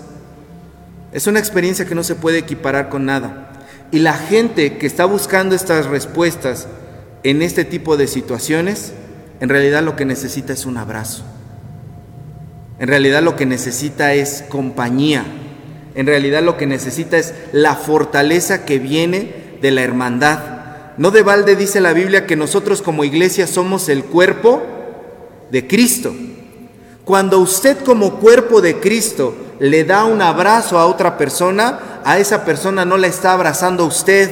es 1.11 1.27
una 1.27 1.39
experiencia 1.39 1.85
que 1.85 1.95
no 1.95 2.05
se 2.05 2.15
puede 2.15 2.37
equiparar 2.37 2.87
con 2.87 3.05
nada. 3.05 3.51
Y 3.91 3.99
la 3.99 4.13
gente 4.13 4.77
que 4.77 4.87
está 4.87 5.03
buscando 5.03 5.55
estas 5.55 5.87
respuestas 5.87 6.69
en 7.23 7.41
este 7.41 7.65
tipo 7.65 7.97
de 7.97 8.07
situaciones, 8.07 8.93
en 9.41 9.49
realidad 9.49 9.83
lo 9.83 9.97
que 9.97 10.05
necesita 10.05 10.53
es 10.53 10.65
un 10.65 10.77
abrazo. 10.77 11.25
En 12.79 12.87
realidad 12.87 13.23
lo 13.23 13.35
que 13.35 13.45
necesita 13.45 14.13
es 14.13 14.43
compañía. 14.49 15.25
En 15.95 16.05
realidad 16.05 16.43
lo 16.43 16.57
que 16.57 16.67
necesita 16.67 17.17
es 17.17 17.33
la 17.51 17.75
fortaleza 17.75 18.65
que 18.65 18.77
viene 18.77 19.57
de 19.61 19.71
la 19.71 19.81
hermandad. 19.81 20.39
No 20.97 21.11
de 21.11 21.23
balde 21.23 21.55
dice 21.55 21.81
la 21.81 21.93
Biblia 21.93 22.27
que 22.27 22.35
nosotros 22.35 22.81
como 22.81 23.03
iglesia 23.03 23.47
somos 23.47 23.89
el 23.89 24.03
cuerpo 24.03 24.63
de 25.51 25.67
Cristo. 25.67 26.13
Cuando 27.03 27.39
usted 27.39 27.77
como 27.83 28.15
cuerpo 28.15 28.61
de 28.61 28.79
Cristo 28.79 29.35
le 29.59 29.83
da 29.83 30.05
un 30.05 30.21
abrazo 30.21 30.77
a 30.77 30.85
otra 30.85 31.17
persona, 31.17 32.01
a 32.03 32.19
esa 32.19 32.45
persona 32.45 32.85
no 32.85 32.97
la 32.97 33.07
está 33.07 33.31
abrazando 33.31 33.85
usted, 33.85 34.29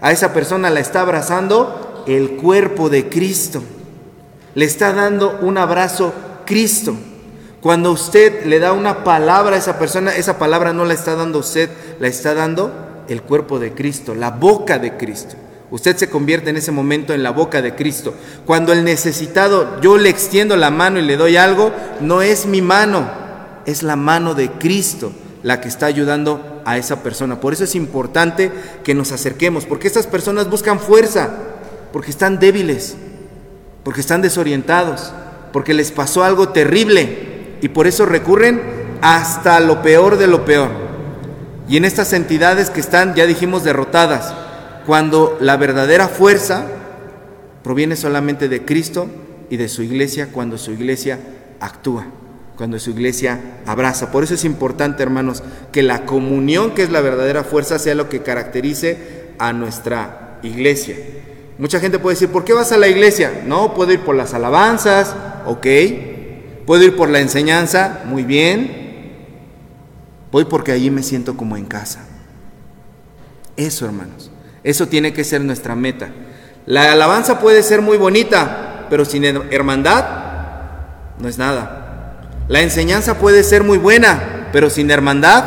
a 0.00 0.12
esa 0.12 0.32
persona 0.32 0.70
la 0.70 0.80
está 0.80 1.02
abrazando 1.02 2.04
el 2.06 2.36
cuerpo 2.36 2.88
de 2.88 3.08
Cristo. 3.08 3.62
Le 4.54 4.64
está 4.64 4.92
dando 4.92 5.38
un 5.42 5.58
abrazo 5.58 6.14
Cristo. 6.46 6.96
Cuando 7.66 7.90
usted 7.90 8.44
le 8.44 8.60
da 8.60 8.72
una 8.72 9.02
palabra 9.02 9.56
a 9.56 9.58
esa 9.58 9.76
persona, 9.76 10.14
esa 10.14 10.38
palabra 10.38 10.72
no 10.72 10.84
la 10.84 10.94
está 10.94 11.16
dando 11.16 11.40
usted, 11.40 11.68
la 11.98 12.06
está 12.06 12.32
dando 12.32 12.70
el 13.08 13.22
cuerpo 13.22 13.58
de 13.58 13.72
Cristo, 13.72 14.14
la 14.14 14.30
boca 14.30 14.78
de 14.78 14.96
Cristo. 14.96 15.34
Usted 15.72 15.96
se 15.96 16.08
convierte 16.08 16.50
en 16.50 16.58
ese 16.58 16.70
momento 16.70 17.12
en 17.12 17.24
la 17.24 17.32
boca 17.32 17.62
de 17.62 17.74
Cristo. 17.74 18.14
Cuando 18.44 18.72
el 18.72 18.84
necesitado, 18.84 19.80
yo 19.80 19.98
le 19.98 20.10
extiendo 20.10 20.56
la 20.56 20.70
mano 20.70 21.00
y 21.00 21.02
le 21.02 21.16
doy 21.16 21.36
algo, 21.36 21.72
no 22.00 22.22
es 22.22 22.46
mi 22.46 22.62
mano, 22.62 23.10
es 23.64 23.82
la 23.82 23.96
mano 23.96 24.34
de 24.34 24.48
Cristo 24.48 25.10
la 25.42 25.60
que 25.60 25.66
está 25.66 25.86
ayudando 25.86 26.62
a 26.64 26.78
esa 26.78 27.02
persona. 27.02 27.40
Por 27.40 27.52
eso 27.52 27.64
es 27.64 27.74
importante 27.74 28.52
que 28.84 28.94
nos 28.94 29.10
acerquemos, 29.10 29.66
porque 29.66 29.88
estas 29.88 30.06
personas 30.06 30.48
buscan 30.48 30.78
fuerza, 30.78 31.30
porque 31.92 32.12
están 32.12 32.38
débiles, 32.38 32.94
porque 33.82 34.02
están 34.02 34.22
desorientados, 34.22 35.12
porque 35.52 35.74
les 35.74 35.90
pasó 35.90 36.22
algo 36.22 36.50
terrible 36.50 37.25
y 37.60 37.68
por 37.68 37.86
eso 37.86 38.06
recurren 38.06 38.60
hasta 39.02 39.60
lo 39.60 39.82
peor 39.82 40.18
de 40.18 40.26
lo 40.26 40.44
peor. 40.44 40.70
Y 41.68 41.76
en 41.76 41.84
estas 41.84 42.12
entidades 42.12 42.70
que 42.70 42.80
están, 42.80 43.14
ya 43.14 43.26
dijimos, 43.26 43.64
derrotadas, 43.64 44.34
cuando 44.86 45.36
la 45.40 45.56
verdadera 45.56 46.08
fuerza 46.08 46.66
proviene 47.62 47.96
solamente 47.96 48.48
de 48.48 48.64
Cristo 48.64 49.08
y 49.50 49.56
de 49.56 49.68
su 49.68 49.82
iglesia, 49.82 50.28
cuando 50.30 50.58
su 50.58 50.70
iglesia 50.70 51.18
actúa, 51.58 52.06
cuando 52.56 52.78
su 52.78 52.90
iglesia 52.90 53.40
abraza. 53.66 54.12
Por 54.12 54.22
eso 54.22 54.34
es 54.34 54.44
importante, 54.44 55.02
hermanos, 55.02 55.42
que 55.72 55.82
la 55.82 56.06
comunión, 56.06 56.70
que 56.70 56.84
es 56.84 56.90
la 56.90 57.00
verdadera 57.00 57.42
fuerza, 57.42 57.80
sea 57.80 57.96
lo 57.96 58.08
que 58.08 58.22
caracterice 58.22 59.32
a 59.38 59.52
nuestra 59.52 60.38
iglesia. 60.42 60.96
Mucha 61.58 61.80
gente 61.80 61.98
puede 61.98 62.14
decir, 62.14 62.28
¿por 62.28 62.44
qué 62.44 62.52
vas 62.52 62.70
a 62.70 62.76
la 62.76 62.86
iglesia? 62.86 63.42
No, 63.46 63.74
puedo 63.74 63.92
ir 63.92 64.00
por 64.00 64.14
las 64.14 64.34
alabanzas, 64.34 65.16
ok. 65.46 65.66
Puedo 66.66 66.82
ir 66.82 66.96
por 66.96 67.08
la 67.08 67.20
enseñanza, 67.20 68.02
muy 68.06 68.24
bien. 68.24 68.84
Voy 70.32 70.44
porque 70.46 70.72
allí 70.72 70.90
me 70.90 71.02
siento 71.02 71.36
como 71.36 71.56
en 71.56 71.64
casa. 71.64 72.04
Eso, 73.56 73.86
hermanos. 73.86 74.30
Eso 74.64 74.88
tiene 74.88 75.12
que 75.12 75.24
ser 75.24 75.40
nuestra 75.42 75.76
meta. 75.76 76.10
La 76.66 76.90
alabanza 76.90 77.38
puede 77.38 77.62
ser 77.62 77.80
muy 77.80 77.96
bonita, 77.96 78.86
pero 78.90 79.04
sin 79.04 79.24
hermandad 79.24 80.04
no 81.20 81.28
es 81.28 81.38
nada. 81.38 82.18
La 82.48 82.60
enseñanza 82.60 83.18
puede 83.18 83.44
ser 83.44 83.62
muy 83.62 83.78
buena, 83.78 84.48
pero 84.52 84.68
sin 84.68 84.90
hermandad 84.90 85.44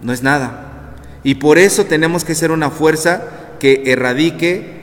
no 0.00 0.12
es 0.14 0.22
nada. 0.22 0.66
Y 1.22 1.34
por 1.34 1.58
eso 1.58 1.84
tenemos 1.84 2.24
que 2.24 2.34
ser 2.34 2.50
una 2.50 2.70
fuerza 2.70 3.22
que 3.58 3.82
erradique 3.86 4.79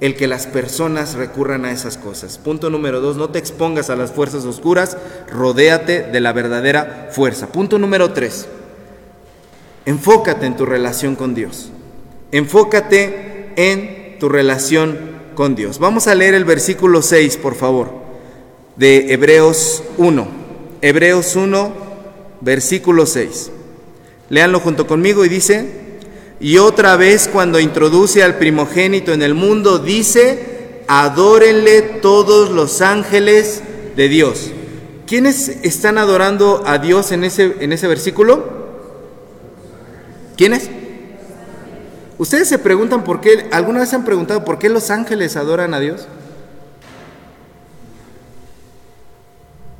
el 0.00 0.14
que 0.14 0.26
las 0.26 0.46
personas 0.46 1.14
recurran 1.14 1.64
a 1.64 1.72
esas 1.72 1.96
cosas. 1.96 2.38
Punto 2.38 2.70
número 2.70 3.00
dos, 3.00 3.16
no 3.16 3.30
te 3.30 3.38
expongas 3.38 3.90
a 3.90 3.96
las 3.96 4.12
fuerzas 4.12 4.44
oscuras, 4.44 4.96
rodéate 5.32 6.02
de 6.02 6.20
la 6.20 6.32
verdadera 6.32 7.08
fuerza. 7.12 7.48
Punto 7.48 7.78
número 7.78 8.12
tres, 8.12 8.46
enfócate 9.86 10.46
en 10.46 10.56
tu 10.56 10.66
relación 10.66 11.16
con 11.16 11.34
Dios. 11.34 11.70
Enfócate 12.32 13.52
en 13.56 14.18
tu 14.18 14.28
relación 14.28 14.98
con 15.34 15.54
Dios. 15.54 15.78
Vamos 15.78 16.06
a 16.08 16.14
leer 16.14 16.34
el 16.34 16.44
versículo 16.44 17.02
6, 17.02 17.36
por 17.38 17.54
favor, 17.54 17.90
de 18.76 19.12
Hebreos 19.12 19.82
1. 19.96 20.26
Hebreos 20.82 21.36
1, 21.36 21.72
versículo 22.40 23.06
6. 23.06 23.50
Léanlo 24.28 24.60
junto 24.60 24.86
conmigo 24.86 25.24
y 25.24 25.28
dice, 25.28 25.85
y 26.38 26.58
otra 26.58 26.96
vez 26.96 27.28
cuando 27.32 27.58
introduce 27.60 28.22
al 28.22 28.36
primogénito 28.36 29.12
en 29.12 29.22
el 29.22 29.34
mundo, 29.34 29.78
dice, 29.78 30.82
adórenle 30.86 31.82
todos 31.82 32.50
los 32.50 32.82
ángeles 32.82 33.62
de 33.96 34.08
Dios. 34.08 34.50
¿Quiénes 35.06 35.48
están 35.48 35.98
adorando 35.98 36.62
a 36.66 36.78
Dios 36.78 37.12
en 37.12 37.24
ese, 37.24 37.56
en 37.60 37.72
ese 37.72 37.86
versículo? 37.86 38.44
¿Quiénes? 40.36 40.68
¿Ustedes 42.18 42.48
se 42.48 42.58
preguntan 42.58 43.04
por 43.04 43.20
qué, 43.20 43.48
alguna 43.52 43.80
vez 43.80 43.94
han 43.94 44.04
preguntado 44.04 44.44
por 44.44 44.58
qué 44.58 44.68
los 44.68 44.90
ángeles 44.90 45.36
adoran 45.36 45.72
a 45.74 45.80
Dios? 45.80 46.06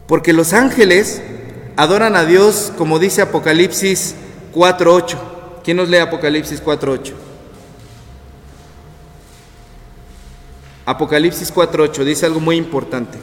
Porque 0.06 0.32
los 0.32 0.52
ángeles 0.52 1.20
adoran 1.76 2.16
a 2.16 2.24
Dios 2.24 2.72
como 2.78 2.98
dice 2.98 3.20
Apocalipsis 3.22 4.14
4.8. 4.54 5.35
¿Quién 5.66 5.78
nos 5.78 5.88
lee 5.88 5.98
Apocalipsis 5.98 6.62
4.8? 6.62 7.12
Apocalipsis 10.84 11.52
4.8 11.52 12.04
dice 12.04 12.24
algo 12.24 12.38
muy 12.38 12.54
importante. 12.54 13.18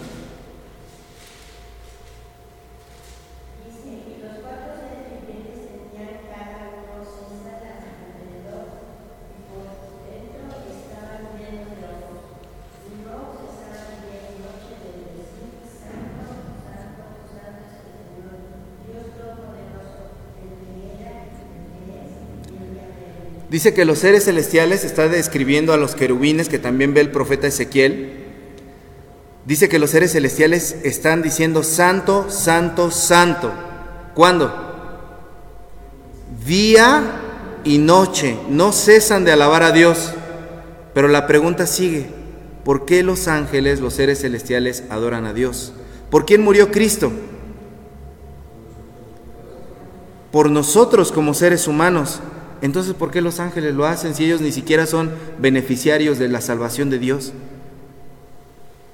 Dice 23.53 23.75
que 23.75 23.85
los 23.85 23.99
seres 23.99 24.25
celestiales, 24.25 24.83
está 24.83 25.07
describiendo 25.07 25.73
a 25.73 25.77
los 25.77 25.93
querubines 25.93 26.49
que 26.49 26.57
también 26.57 26.95
ve 26.95 27.01
el 27.01 27.11
profeta 27.11 27.45
Ezequiel. 27.45 28.23
Dice 29.45 29.69
que 29.69 29.77
los 29.77 29.91
seres 29.91 30.13
celestiales 30.13 30.77
están 30.81 31.21
diciendo 31.21 31.61
santo, 31.61 32.31
santo, 32.31 32.89
santo. 32.89 33.53
¿Cuándo? 34.15 34.51
Día 36.47 37.03
y 37.63 37.77
noche. 37.77 38.39
No 38.49 38.71
cesan 38.71 39.23
de 39.23 39.33
alabar 39.33 39.61
a 39.61 39.71
Dios. 39.71 40.15
Pero 40.95 41.07
la 41.07 41.27
pregunta 41.27 41.67
sigue. 41.67 42.07
¿Por 42.65 42.85
qué 42.85 43.03
los 43.03 43.27
ángeles, 43.27 43.81
los 43.81 43.93
seres 43.93 44.21
celestiales, 44.21 44.83
adoran 44.89 45.27
a 45.27 45.33
Dios? 45.33 45.73
¿Por 46.09 46.25
quién 46.25 46.41
murió 46.41 46.71
Cristo? 46.71 47.11
Por 50.31 50.49
nosotros 50.49 51.11
como 51.11 51.35
seres 51.35 51.67
humanos. 51.67 52.19
Entonces, 52.63 52.93
¿por 52.93 53.11
qué 53.11 53.19
los 53.19 53.41
ángeles 53.41 53.75
lo 53.75 53.85
hacen 53.85 54.15
si 54.15 54.23
ellos 54.23 54.39
ni 54.39 54.53
siquiera 54.53 54.85
son 54.85 55.11
beneficiarios 55.37 56.17
de 56.17 56.29
la 56.29 56.39
salvación 56.39 56.89
de 56.89 56.97
Dios? 56.97 57.33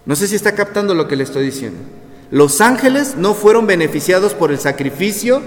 No 0.07 0.15
sé 0.15 0.27
si 0.27 0.35
está 0.35 0.55
captando 0.55 0.95
lo 0.95 1.07
que 1.07 1.15
le 1.15 1.23
estoy 1.23 1.45
diciendo. 1.45 1.77
Los 2.31 2.61
ángeles 2.61 3.13
no 3.15 3.35
fueron 3.35 3.67
beneficiados 3.67 4.33
por 4.33 4.49
el 4.49 4.57
sacrificio 4.57 5.43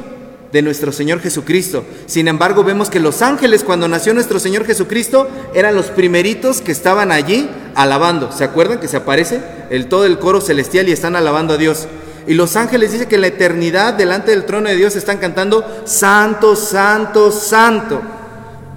de 0.52 0.62
nuestro 0.62 0.92
Señor 0.92 1.18
Jesucristo. 1.18 1.85
Sin 2.06 2.28
embargo, 2.28 2.62
vemos 2.62 2.90
que 2.90 3.00
los 3.00 3.22
ángeles 3.22 3.64
cuando 3.64 3.88
nació 3.88 4.14
nuestro 4.14 4.38
Señor 4.38 4.66
Jesucristo 4.66 5.28
eran 5.52 5.74
los 5.74 5.87
primeritos 5.87 6.61
que 6.61 6.70
estaban 6.70 7.11
allí 7.11 7.50
alabando. 7.74 8.30
¿Se 8.30 8.44
acuerdan 8.44 8.78
que 8.78 8.87
se 8.87 8.98
aparece 8.98 9.40
el 9.70 9.88
todo 9.88 10.06
el 10.06 10.20
coro 10.20 10.40
celestial 10.40 10.88
y 10.88 10.92
están 10.92 11.16
alabando 11.16 11.54
a 11.54 11.58
Dios? 11.58 11.88
Y 12.28 12.35
los 12.35 12.54
ángeles 12.54 12.92
dicen 12.92 13.08
que 13.08 13.16
en 13.16 13.22
la 13.22 13.26
eternidad 13.26 13.94
delante 13.94 14.30
del 14.30 14.44
trono 14.44 14.68
de 14.68 14.76
Dios 14.76 14.94
están 14.94 15.18
cantando 15.18 15.82
santo, 15.87 16.54
santo, 16.54 17.32
santo. 17.32 18.00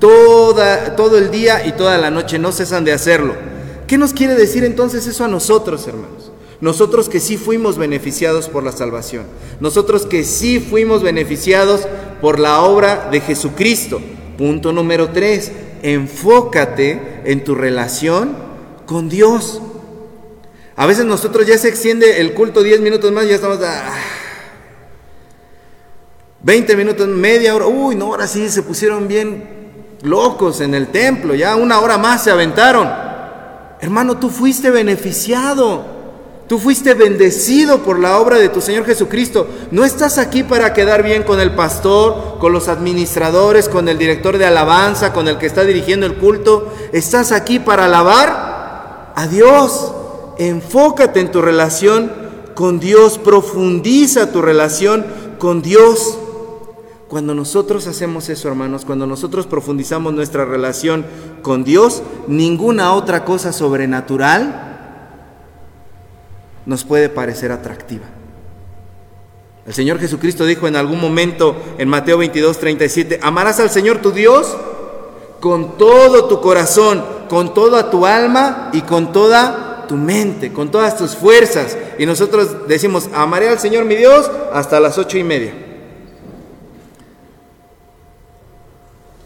Toda, 0.06 0.96
todo 0.96 1.18
el 1.18 1.32
día 1.32 1.66
y 1.66 1.72
toda 1.72 1.98
la 1.98 2.12
noche 2.12 2.38
no 2.38 2.52
cesan 2.52 2.86
de 2.86 2.94
hacerlo. 2.94 3.34
¿Qué 3.88 3.98
nos 3.98 4.14
quiere 4.14 4.36
decir 4.36 4.64
entonces 4.64 5.08
eso 5.08 5.26
a 5.26 5.28
nosotros, 5.28 5.88
hermanos? 5.88 6.32
Nosotros 6.62 7.10
que 7.10 7.20
sí 7.20 7.38
fuimos 7.38 7.80
beneficiados 7.80 8.48
por 8.48 8.64
la 8.64 8.72
salvación. 8.72 9.24
Nosotros 9.60 10.06
que 10.06 10.24
sí 10.24 10.60
fuimos 10.60 11.02
beneficiados 11.02 11.88
por 12.22 12.38
la 12.38 12.62
obra 12.62 13.10
de 13.10 13.20
Jesucristo. 13.20 14.00
Punto 14.38 14.72
número 14.72 15.10
tres, 15.10 15.52
enfócate 15.82 17.24
en 17.26 17.44
tu 17.44 17.56
relación 17.56 18.38
con 18.86 19.10
Dios. 19.10 19.60
A 20.76 20.86
veces 20.86 21.06
nosotros 21.06 21.48
ya 21.48 21.58
se 21.58 21.70
extiende 21.70 22.22
el 22.22 22.36
culto 22.36 22.62
10 22.62 22.80
minutos 22.82 23.12
más 23.12 23.26
y 23.26 23.30
ya 23.30 23.36
estamos... 23.38 23.60
a 23.64 23.92
20 26.44 26.78
minutos, 26.78 27.08
media 27.08 27.56
hora. 27.56 27.66
Uy, 27.66 27.96
no, 27.96 28.06
ahora 28.06 28.28
sí 28.28 28.50
se 28.50 28.62
pusieron 28.62 29.08
bien 29.08 29.55
locos 30.06 30.62
en 30.62 30.74
el 30.74 30.88
templo. 30.88 31.36
Ya 31.36 31.56
una 31.56 31.80
hora 31.80 31.98
más 31.98 32.24
se 32.24 32.32
aventaron. 32.32 32.90
Hermano, 33.82 34.18
tú 34.18 34.30
fuiste 34.30 34.70
beneficiado. 34.70 35.96
Tú 36.48 36.60
fuiste 36.60 36.94
bendecido 36.94 37.80
por 37.80 38.00
la 38.00 38.20
obra 38.20 38.38
de 38.38 38.50
tu 38.50 38.62
Señor 38.62 38.86
Jesucristo. 38.86 39.48
No 39.72 39.84
estás 39.84 40.20
aquí 40.20 40.44
para 40.44 40.74
quedar 40.74 41.02
bien 41.02 41.24
con 41.24 41.40
el 41.40 41.56
pastor, 41.56 42.38
con 42.40 42.54
los 42.54 42.68
administradores, 42.68 43.68
con 43.68 43.90
el 43.90 43.98
director 43.98 44.38
de 44.38 44.46
alabanza, 44.46 45.12
con 45.12 45.28
el 45.28 45.40
que 45.40 45.48
está 45.48 45.64
dirigiendo 45.64 46.06
el 46.06 46.18
culto. 46.18 46.72
Estás 46.94 47.32
aquí 47.32 47.58
para 47.58 47.86
alabar 47.86 49.14
a 49.16 49.28
Dios. 49.28 49.92
Enfócate 50.38 51.20
en 51.20 51.32
tu 51.32 51.42
relación 51.42 52.12
con 52.54 52.80
Dios, 52.80 53.18
profundiza 53.18 54.32
tu 54.32 54.42
relación 54.42 55.06
con 55.40 55.64
Dios. 55.64 56.20
Cuando 57.08 57.36
nosotros 57.36 57.86
hacemos 57.88 58.30
eso, 58.30 58.48
hermanos, 58.48 58.84
cuando 58.84 59.06
nosotros 59.06 59.46
profundizamos 59.46 60.14
nuestra 60.14 60.44
relación 60.44 61.06
con 61.44 61.64
Dios, 61.64 62.02
ninguna 62.28 62.94
otra 62.94 63.24
cosa 63.26 63.54
sobrenatural 63.54 64.62
nos 66.66 66.84
puede 66.84 67.10
parecer 67.10 67.52
atractiva. 67.52 68.06
El 69.68 69.74
Señor 69.74 70.00
Jesucristo 70.00 70.46
dijo 70.46 70.68
en 70.68 70.76
algún 70.76 71.00
momento 71.00 71.56
en 71.78 71.90
Mateo 71.90 72.18
22, 72.18 72.58
37, 72.58 73.20
amarás 73.22 73.60
al 73.60 73.70
Señor 73.70 74.00
tu 74.00 74.12
Dios 74.12 74.56
con 75.40 75.78
todo 75.78 76.26
tu 76.26 76.42
corazón, 76.42 77.04
con 77.30 77.54
toda 77.54 77.92
tu 77.92 78.06
alma 78.06 78.70
y 78.74 78.82
con 78.82 79.12
toda 79.12 79.86
tu 79.88 79.96
mente, 79.96 80.52
con 80.52 80.70
todas 80.72 80.98
tus 80.98 81.16
fuerzas. 81.16 81.78
Y 82.00 82.06
nosotros 82.08 82.68
decimos, 82.68 83.10
amaré 83.14 83.50
al 83.50 83.60
Señor 83.60 83.86
mi 83.86 83.96
Dios 83.96 84.30
hasta 84.52 84.80
las 84.80 84.98
ocho 84.98 85.20
y 85.20 85.24
media. 85.24 85.65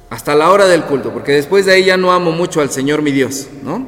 Hasta 0.10 0.34
la 0.36 0.50
hora 0.50 0.68
del 0.68 0.86
culto, 0.86 1.14
porque 1.14 1.34
después 1.34 1.66
de 1.66 1.74
ahí 1.74 1.86
ya 1.86 1.98
no 1.98 2.12
amo 2.12 2.32
mucho 2.32 2.62
al 2.62 2.72
Señor 2.72 3.02
mi 3.02 3.12
Dios, 3.12 3.48
¿no? 3.64 3.88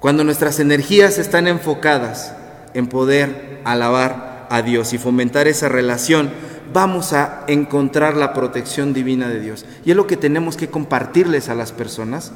Cuando 0.00 0.24
nuestras 0.24 0.58
energías 0.58 1.18
están 1.18 1.46
enfocadas 1.46 2.34
en 2.74 2.86
poder 2.86 3.60
alabar 3.64 4.46
a 4.50 4.62
Dios 4.62 4.92
y 4.92 4.98
fomentar 4.98 5.48
esa 5.48 5.68
relación, 5.68 6.30
vamos 6.72 7.12
a 7.12 7.44
encontrar 7.46 8.16
la 8.16 8.32
protección 8.32 8.94
divina 8.94 9.28
de 9.28 9.40
Dios. 9.40 9.66
Y 9.84 9.90
es 9.90 9.96
lo 9.96 10.06
que 10.06 10.16
tenemos 10.16 10.56
que 10.56 10.68
compartirles 10.68 11.48
a 11.48 11.54
las 11.54 11.72
personas 11.72 12.32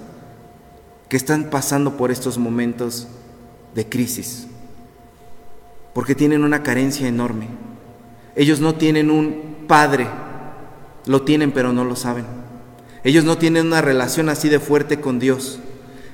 que 1.09 1.17
están 1.17 1.45
pasando 1.45 1.97
por 1.97 2.11
estos 2.11 2.37
momentos 2.37 3.09
de 3.75 3.89
crisis, 3.89 4.47
porque 5.95 6.15
tienen 6.15 6.45
una 6.45 6.62
carencia 6.62 7.09
enorme. 7.09 7.49
Ellos 8.35 8.61
no 8.61 8.75
tienen 8.75 9.11
un 9.11 9.65
padre, 9.67 10.07
lo 11.07 11.23
tienen 11.23 11.53
pero 11.53 11.73
no 11.73 11.85
lo 11.85 11.97
saben. 11.97 12.36
Ellos 13.07 13.25
no 13.25 13.38
tienen 13.38 13.69
una 13.69 13.81
relación 13.81 14.29
así 14.29 14.49
de 14.49 14.59
fuerte 14.59 14.99
con 14.99 15.21
Dios. 15.21 15.61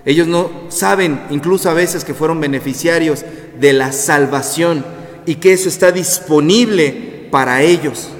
Ellos 0.04 0.26
no 0.26 0.50
saben, 0.68 1.22
incluso 1.30 1.70
a 1.70 1.74
veces, 1.74 2.04
que 2.04 2.12
fueron 2.12 2.38
beneficiarios 2.38 3.24
de 3.58 3.72
la 3.72 3.92
salvación 3.92 4.84
y 5.24 5.36
que 5.36 5.54
eso 5.54 5.70
está 5.70 5.90
disponible 5.90 7.28
para 7.30 7.62
ellos. 7.62 8.10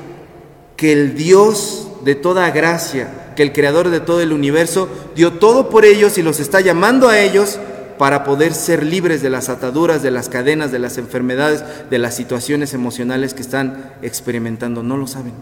Que 0.74 0.92
el 0.92 1.14
Dios 1.14 1.88
de 2.02 2.14
toda 2.14 2.50
gracia 2.50 3.35
que 3.37 3.42
el 3.42 3.52
creador 3.52 3.90
de 3.90 4.00
todo 4.00 4.22
el 4.22 4.32
universo 4.32 4.88
dio 5.14 5.35
todo 5.35 5.68
por 5.68 5.85
ellos 5.85 6.16
y 6.16 6.22
los 6.22 6.40
está 6.40 6.62
llamando 6.62 7.08
a 7.08 7.20
ellos 7.20 7.58
para 7.98 8.24
poder 8.24 8.54
ser 8.54 8.85
libres 8.85 9.20
de 9.20 9.28
las 9.28 9.50
ataduras, 9.50 10.02
de 10.02 10.11
las 10.11 10.30
cadenas, 10.30 10.72
de 10.72 10.78
las 10.78 10.96
enfermedades, 10.96 11.62
de 11.90 11.98
las 11.98 12.14
situaciones 12.14 12.72
emocionales 12.72 13.35
que 13.35 13.42
están 13.42 13.92
experimentando. 14.00 14.82
No 14.82 14.96
lo 14.96 15.06
saben. 15.06 15.35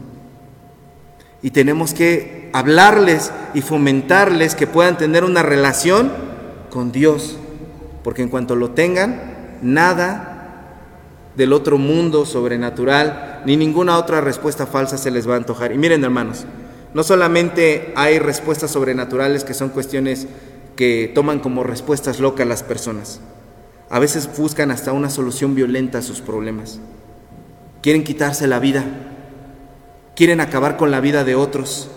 Y 1.42 1.50
tenemos 1.52 1.94
que 1.94 2.39
hablarles 2.52 3.32
y 3.54 3.62
fomentarles 3.62 4.54
que 4.54 4.66
puedan 4.66 4.96
tener 4.96 5.24
una 5.24 5.42
relación 5.42 6.10
con 6.70 6.92
Dios, 6.92 7.36
porque 8.02 8.22
en 8.22 8.28
cuanto 8.28 8.56
lo 8.56 8.70
tengan, 8.70 9.58
nada 9.62 10.30
del 11.36 11.52
otro 11.52 11.78
mundo 11.78 12.26
sobrenatural, 12.26 13.42
ni 13.46 13.56
ninguna 13.56 13.98
otra 13.98 14.20
respuesta 14.20 14.66
falsa 14.66 14.98
se 14.98 15.10
les 15.10 15.28
va 15.28 15.34
a 15.34 15.38
antojar. 15.38 15.72
Y 15.72 15.78
miren 15.78 16.04
hermanos, 16.04 16.44
no 16.92 17.02
solamente 17.02 17.92
hay 17.96 18.18
respuestas 18.18 18.70
sobrenaturales 18.70 19.44
que 19.44 19.54
son 19.54 19.70
cuestiones 19.70 20.26
que 20.76 21.10
toman 21.14 21.40
como 21.40 21.62
respuestas 21.62 22.20
locas 22.20 22.46
las 22.46 22.62
personas. 22.62 23.20
A 23.90 23.98
veces 23.98 24.28
buscan 24.36 24.70
hasta 24.70 24.92
una 24.92 25.10
solución 25.10 25.54
violenta 25.54 25.98
a 25.98 26.02
sus 26.02 26.20
problemas. 26.20 26.80
Quieren 27.82 28.04
quitarse 28.04 28.46
la 28.46 28.58
vida. 28.58 28.84
Quieren 30.14 30.40
acabar 30.40 30.76
con 30.76 30.90
la 30.90 31.00
vida 31.00 31.24
de 31.24 31.34
otros. 31.34 31.90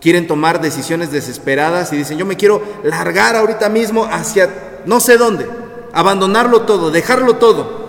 Quieren 0.00 0.26
tomar 0.26 0.60
decisiones 0.60 1.10
desesperadas 1.10 1.92
y 1.92 1.96
dicen, 1.96 2.18
yo 2.18 2.26
me 2.26 2.36
quiero 2.36 2.62
largar 2.84 3.36
ahorita 3.36 3.68
mismo 3.68 4.04
hacia 4.04 4.82
no 4.86 5.00
sé 5.00 5.16
dónde. 5.16 5.46
Abandonarlo 5.92 6.62
todo, 6.62 6.90
dejarlo 6.90 7.36
todo. 7.36 7.86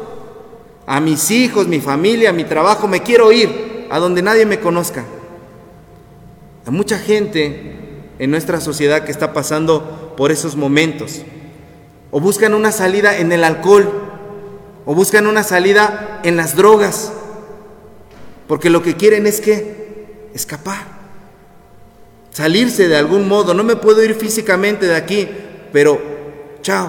A 0.86 1.00
mis 1.00 1.32
hijos, 1.32 1.68
mi 1.68 1.82
familia, 1.82 2.32
mi 2.32 2.46
trabajo, 2.46 2.88
me 2.88 3.04
quiero 3.04 3.32
ir 3.32 3.88
a 3.90 4.00
donde 4.00 4.22
nadie 4.22 4.46
me 4.46 4.60
conozca. 4.60 5.04
Hay 6.66 6.74
mucha 6.74 6.98
gente 6.98 7.78
en 8.20 8.32
nuestra 8.32 8.60
sociedad 8.60 9.04
que 9.04 9.12
está 9.12 9.34
pasando 9.34 10.14
por 10.18 10.32
esos 10.32 10.56
momentos. 10.56 11.22
O 12.12 12.20
buscan 12.20 12.54
una 12.54 12.72
salida 12.72 13.18
en 13.18 13.32
el 13.32 13.44
alcohol, 13.44 13.92
o 14.86 14.96
buscan 14.96 15.28
una 15.28 15.44
salida 15.44 16.22
en 16.24 16.38
las 16.38 16.56
drogas, 16.56 17.12
porque 18.48 18.70
lo 18.70 18.82
que 18.82 18.96
quieren 18.96 19.28
es 19.28 19.42
que 19.42 20.30
escapar, 20.34 20.97
salirse 22.38 22.88
de 22.88 22.96
algún 22.96 23.28
modo. 23.28 23.56
No 23.56 23.64
me 23.64 23.78
puedo 23.78 24.04
ir 24.04 24.14
físicamente 24.14 24.86
de 24.86 24.96
aquí, 24.96 25.28
pero 25.74 26.00
chao, 26.62 26.88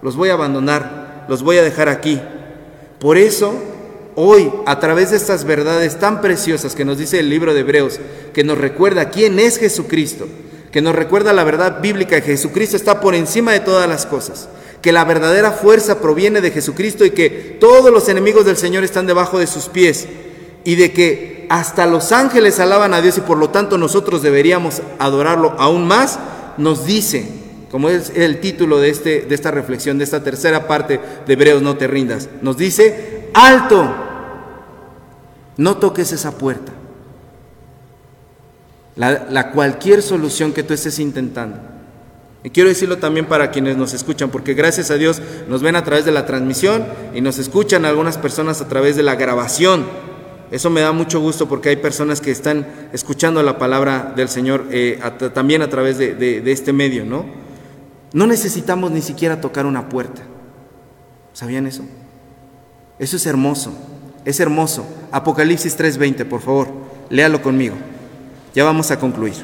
los 0.00 0.16
voy 0.16 0.30
a 0.30 0.32
abandonar, 0.32 1.26
los 1.28 1.42
voy 1.42 1.58
a 1.58 1.62
dejar 1.62 1.90
aquí. 1.90 2.18
Por 2.98 3.18
eso 3.18 3.52
hoy, 4.14 4.50
a 4.64 4.80
través 4.80 5.10
de 5.10 5.18
estas 5.18 5.44
verdades 5.44 5.98
tan 5.98 6.22
preciosas 6.22 6.74
que 6.74 6.86
nos 6.86 6.96
dice 6.96 7.18
el 7.18 7.28
libro 7.28 7.52
de 7.52 7.60
Hebreos, 7.60 8.00
que 8.32 8.44
nos 8.44 8.56
recuerda 8.56 9.10
quién 9.10 9.38
es 9.38 9.58
Jesucristo, 9.58 10.26
que 10.70 10.80
nos 10.80 10.94
recuerda 10.94 11.34
la 11.34 11.44
verdad 11.44 11.82
bíblica 11.82 12.22
que 12.22 12.32
Jesucristo 12.32 12.78
está 12.78 12.98
por 13.02 13.14
encima 13.14 13.52
de 13.52 13.60
todas 13.60 13.86
las 13.86 14.06
cosas, 14.06 14.48
que 14.80 14.90
la 14.90 15.04
verdadera 15.04 15.50
fuerza 15.50 16.00
proviene 16.00 16.40
de 16.40 16.50
Jesucristo 16.50 17.04
y 17.04 17.10
que 17.10 17.58
todos 17.60 17.92
los 17.92 18.08
enemigos 18.08 18.46
del 18.46 18.56
Señor 18.56 18.84
están 18.84 19.06
debajo 19.06 19.38
de 19.38 19.46
sus 19.46 19.66
pies 19.66 20.08
y 20.64 20.76
de 20.76 20.92
que 20.94 21.41
hasta 21.52 21.84
los 21.84 22.12
ángeles 22.12 22.60
alaban 22.60 22.94
a 22.94 23.02
Dios 23.02 23.18
y 23.18 23.20
por 23.20 23.36
lo 23.36 23.50
tanto 23.50 23.76
nosotros 23.76 24.22
deberíamos 24.22 24.80
adorarlo 24.98 25.54
aún 25.58 25.86
más, 25.86 26.18
nos 26.56 26.86
dice, 26.86 27.28
como 27.70 27.90
es 27.90 28.10
el 28.16 28.40
título 28.40 28.80
de, 28.80 28.88
este, 28.88 29.20
de 29.20 29.34
esta 29.34 29.50
reflexión, 29.50 29.98
de 29.98 30.04
esta 30.04 30.24
tercera 30.24 30.66
parte 30.66 30.98
de 31.26 31.32
Hebreos, 31.34 31.60
no 31.60 31.76
te 31.76 31.88
rindas, 31.88 32.30
nos 32.40 32.56
dice, 32.56 33.28
alto, 33.34 33.86
no 35.58 35.76
toques 35.76 36.12
esa 36.12 36.38
puerta. 36.38 36.72
La, 38.96 39.26
la, 39.28 39.50
cualquier 39.52 40.00
solución 40.00 40.54
que 40.54 40.62
tú 40.62 40.72
estés 40.72 40.98
intentando. 41.00 41.58
Y 42.44 42.48
quiero 42.48 42.70
decirlo 42.70 42.96
también 42.96 43.26
para 43.26 43.50
quienes 43.50 43.76
nos 43.76 43.92
escuchan, 43.92 44.30
porque 44.30 44.54
gracias 44.54 44.90
a 44.90 44.94
Dios 44.94 45.20
nos 45.48 45.60
ven 45.60 45.76
a 45.76 45.84
través 45.84 46.06
de 46.06 46.12
la 46.12 46.24
transmisión 46.24 46.86
y 47.12 47.20
nos 47.20 47.38
escuchan 47.38 47.84
algunas 47.84 48.16
personas 48.16 48.62
a 48.62 48.68
través 48.68 48.96
de 48.96 49.02
la 49.02 49.16
grabación. 49.16 50.11
Eso 50.52 50.70
me 50.70 50.82
da 50.82 50.92
mucho 50.92 51.18
gusto 51.18 51.48
porque 51.48 51.70
hay 51.70 51.76
personas 51.76 52.20
que 52.20 52.30
están 52.30 52.66
escuchando 52.92 53.42
la 53.42 53.58
palabra 53.58 54.12
del 54.14 54.28
Señor 54.28 54.66
eh, 54.70 55.00
también 55.34 55.62
a 55.62 55.68
través 55.68 55.98
de, 55.98 56.14
de 56.14 56.52
este 56.52 56.72
medio, 56.72 57.04
¿no? 57.04 57.24
No 58.12 58.26
necesitamos 58.26 58.90
ni 58.90 59.02
siquiera 59.02 59.40
tocar 59.40 59.66
una 59.66 59.88
puerta. 59.88 60.22
¿Sabían 61.32 61.66
eso? 61.66 61.84
Eso 62.98 63.16
es 63.16 63.26
hermoso, 63.26 63.72
es 64.24 64.38
hermoso. 64.38 64.86
Apocalipsis 65.10 65.76
3:20, 65.76 66.28
por 66.28 66.40
favor, 66.40 66.68
léalo 67.08 67.42
conmigo. 67.42 67.74
Ya 68.54 68.64
vamos 68.64 68.90
a 68.90 68.98
concluir. 68.98 69.34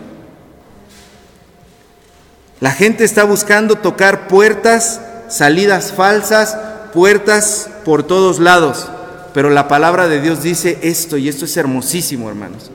La 2.61 2.73
gente 2.73 3.05
está 3.05 3.25
buscando 3.25 3.77
tocar 3.77 4.29
puertas, 4.29 5.01
salidas 5.29 5.93
falsas, 5.93 6.59
puertas 6.93 7.71
por 7.85 8.03
todos 8.03 8.41
lados. 8.41 8.91
Pero 9.35 9.51
la 9.51 9.69
palabra 9.69 10.09
de 10.09 10.21
Dios 10.21 10.43
dice 10.43 10.79
esto, 10.83 11.17
y 11.17 11.29
esto 11.29 11.45
es 11.45 11.57
hermosísimo, 11.57 12.29
hermanos. 12.29 12.71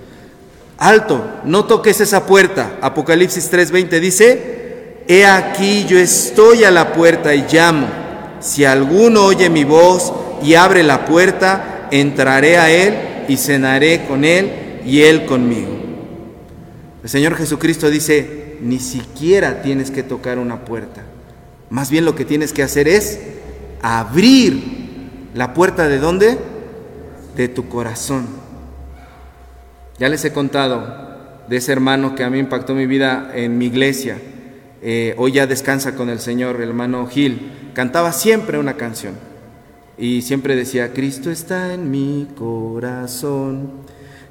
Alto, 0.77 1.25
no 1.45 1.65
toques 1.65 2.01
esa 2.01 2.25
puerta. 2.25 2.77
Apocalipsis 2.81 3.51
3:20 3.51 3.99
dice, 3.99 5.03
He 5.07 5.25
aquí 5.25 5.85
yo 5.85 5.97
estoy 5.97 6.63
a 6.63 6.71
la 6.71 6.93
puerta 6.93 7.33
y 7.35 7.45
llamo. 7.51 7.87
Si 8.39 8.65
alguno 8.65 9.25
oye 9.25 9.49
mi 9.49 9.63
voz 9.63 10.13
y 10.43 10.55
abre 10.55 10.83
la 10.83 11.05
puerta, 11.05 11.87
entraré 11.91 12.57
a 12.57 12.69
él 12.69 13.25
y 13.27 13.37
cenaré 13.37 14.05
con 14.07 14.25
él 14.25 14.81
y 14.85 15.01
él 15.01 15.25
conmigo. 15.25 15.71
El 17.03 17.09
Señor 17.09 17.35
Jesucristo 17.35 17.89
dice, 17.89 18.57
ni 18.61 18.79
siquiera 18.79 19.61
tienes 19.61 19.91
que 19.91 20.03
tocar 20.03 20.37
una 20.37 20.63
puerta. 20.65 21.03
Más 21.69 21.89
bien 21.89 22.05
lo 22.05 22.15
que 22.15 22.25
tienes 22.25 22.53
que 22.53 22.63
hacer 22.63 22.87
es 22.87 23.19
abrir 23.81 24.82
la 25.33 25.53
puerta 25.53 25.87
de 25.87 25.99
dónde? 25.99 26.37
De 27.35 27.47
tu 27.47 27.67
corazón. 27.67 28.27
Ya 29.99 30.09
les 30.09 30.23
he 30.25 30.33
contado 30.33 31.13
de 31.47 31.57
ese 31.57 31.71
hermano 31.71 32.15
que 32.15 32.23
a 32.23 32.29
mí 32.29 32.39
impactó 32.39 32.73
mi 32.73 32.85
vida 32.85 33.31
en 33.33 33.57
mi 33.57 33.65
iglesia. 33.65 34.17
Eh, 34.81 35.15
hoy 35.17 35.33
ya 35.33 35.47
descansa 35.47 35.95
con 35.95 36.09
el 36.09 36.19
Señor, 36.19 36.57
el 36.57 36.69
hermano 36.69 37.07
Gil. 37.07 37.71
Cantaba 37.73 38.11
siempre 38.11 38.57
una 38.57 38.75
canción 38.75 39.15
y 39.97 40.21
siempre 40.21 40.55
decía, 40.55 40.93
Cristo 40.93 41.31
está 41.31 41.73
en 41.73 41.89
mi 41.89 42.27
corazón. 42.37 43.83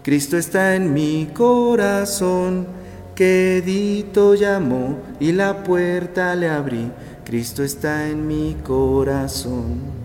Cristo 0.03 0.37
está 0.37 0.75
en 0.75 0.93
mi 0.93 1.31
corazón, 1.33 2.67
quedito 3.15 4.35
llamó 4.35 4.99
y 5.21 5.31
la 5.31 5.62
puerta 5.62 6.35
le 6.35 6.49
abrí. 6.49 6.91
Cristo 7.25 7.62
está 7.62 8.09
en 8.09 8.27
mi 8.27 8.57
corazón. 8.65 10.02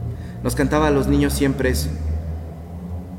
Nos 0.48 0.56
cantaba 0.56 0.88
a 0.88 0.92
los 0.92 1.08
niños 1.08 1.34
siempre 1.34 1.70
eso. 1.70 1.90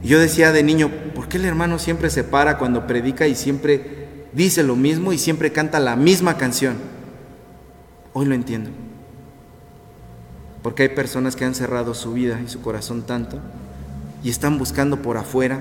Y 0.03 0.09
yo 0.09 0.19
decía 0.19 0.51
de 0.51 0.62
niño, 0.62 0.91
¿por 1.14 1.29
qué 1.29 1.37
el 1.37 1.45
hermano 1.45 1.79
siempre 1.79 2.09
se 2.09 2.25
para 2.25 2.57
cuando 2.57 2.87
predica 2.87 3.27
y 3.27 3.35
siempre 3.35 4.29
dice 4.33 4.62
lo 4.62 4.77
mismo 4.77 5.12
y 5.12 5.19
siempre 5.19 5.53
canta 5.53 5.79
la 5.79 5.95
misma 5.95 6.38
canción? 6.38 6.79
Hoy 8.14 8.25
lo 8.25 8.35
entiendo. 8.35 8.71
Porque 10.62 10.85
hay 10.85 10.88
personas 10.88 11.37
que 11.37 11.45
han 11.45 11.55
cerrado 11.55 11.93
su 11.93 12.14
vida 12.14 12.41
y 12.43 12.49
su 12.49 12.62
corazón 12.62 13.03
tanto 13.03 13.41
y 14.25 14.31
están 14.31 14.57
buscando 14.57 15.03
por 15.03 15.19
afuera 15.19 15.61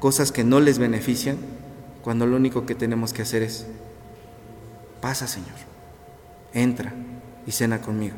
cosas 0.00 0.32
que 0.32 0.42
no 0.42 0.58
les 0.58 0.80
benefician, 0.80 1.36
cuando 2.02 2.26
lo 2.26 2.34
único 2.34 2.66
que 2.66 2.74
tenemos 2.74 3.12
que 3.12 3.22
hacer 3.22 3.44
es, 3.44 3.64
pasa 5.00 5.28
Señor, 5.28 5.54
entra 6.52 6.92
y 7.46 7.52
cena 7.52 7.80
conmigo. 7.80 8.16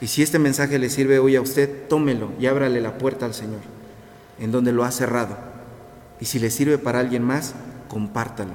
Y 0.00 0.06
si 0.06 0.22
este 0.22 0.38
mensaje 0.38 0.78
le 0.78 0.88
sirve 0.88 1.18
hoy 1.18 1.36
a 1.36 1.42
usted, 1.42 1.88
tómelo 1.88 2.30
y 2.40 2.46
ábrale 2.46 2.80
la 2.80 2.96
puerta 2.96 3.26
al 3.26 3.34
Señor, 3.34 3.60
en 4.38 4.50
donde 4.50 4.72
lo 4.72 4.84
ha 4.84 4.90
cerrado. 4.90 5.36
Y 6.20 6.24
si 6.24 6.38
le 6.38 6.50
sirve 6.50 6.78
para 6.78 7.00
alguien 7.00 7.22
más, 7.22 7.54
compártalo, 7.88 8.52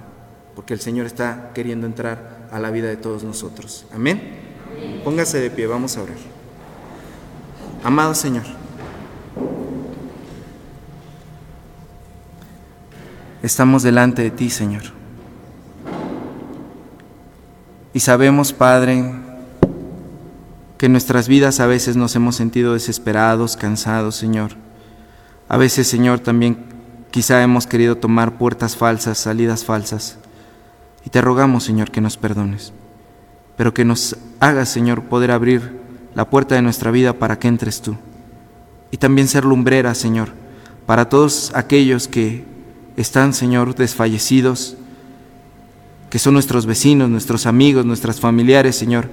porque 0.55 0.73
el 0.73 0.79
Señor 0.79 1.05
está 1.05 1.51
queriendo 1.53 1.85
entrar 1.85 2.47
a 2.51 2.59
la 2.59 2.71
vida 2.71 2.87
de 2.87 2.97
todos 2.97 3.23
nosotros. 3.23 3.85
Amén. 3.93 4.39
Póngase 5.03 5.39
de 5.39 5.51
pie, 5.51 5.67
vamos 5.67 5.97
a 5.97 6.03
orar. 6.03 6.17
Amado 7.83 8.15
Señor, 8.15 8.45
estamos 13.43 13.83
delante 13.83 14.23
de 14.23 14.31
ti, 14.31 14.49
Señor. 14.49 14.83
Y 17.93 17.99
sabemos, 17.99 18.51
Padre, 18.51 19.24
que 20.77 20.87
en 20.87 20.91
nuestras 20.91 21.27
vidas 21.27 21.59
a 21.59 21.67
veces 21.67 21.95
nos 21.95 22.15
hemos 22.15 22.35
sentido 22.35 22.73
desesperados, 22.73 23.55
cansados, 23.55 24.15
Señor. 24.15 24.51
A 25.47 25.57
veces, 25.57 25.87
Señor, 25.87 26.19
también 26.19 26.57
quizá 27.11 27.41
hemos 27.43 27.67
querido 27.67 27.95
tomar 27.95 28.37
puertas 28.37 28.75
falsas, 28.75 29.17
salidas 29.17 29.63
falsas. 29.63 30.17
Y 31.05 31.09
te 31.09 31.21
rogamos, 31.21 31.63
Señor, 31.63 31.91
que 31.91 32.01
nos 32.01 32.17
perdones, 32.17 32.73
pero 33.55 33.73
que 33.73 33.85
nos 33.85 34.17
hagas, 34.39 34.69
Señor, 34.69 35.03
poder 35.03 35.31
abrir 35.31 35.79
la 36.15 36.29
puerta 36.29 36.55
de 36.55 36.61
nuestra 36.61 36.91
vida 36.91 37.13
para 37.13 37.37
que 37.39 37.47
entres 37.47 37.81
tú. 37.81 37.95
Y 38.91 38.97
también 38.97 39.27
ser 39.27 39.45
lumbrera, 39.45 39.93
Señor, 39.93 40.29
para 40.85 41.09
todos 41.09 41.51
aquellos 41.53 42.07
que 42.07 42.43
están, 42.97 43.33
Señor, 43.33 43.75
desfallecidos, 43.75 44.77
que 46.09 46.19
son 46.19 46.33
nuestros 46.33 46.65
vecinos, 46.65 47.09
nuestros 47.09 47.45
amigos, 47.45 47.85
nuestras 47.85 48.19
familiares, 48.19 48.75
Señor, 48.75 49.09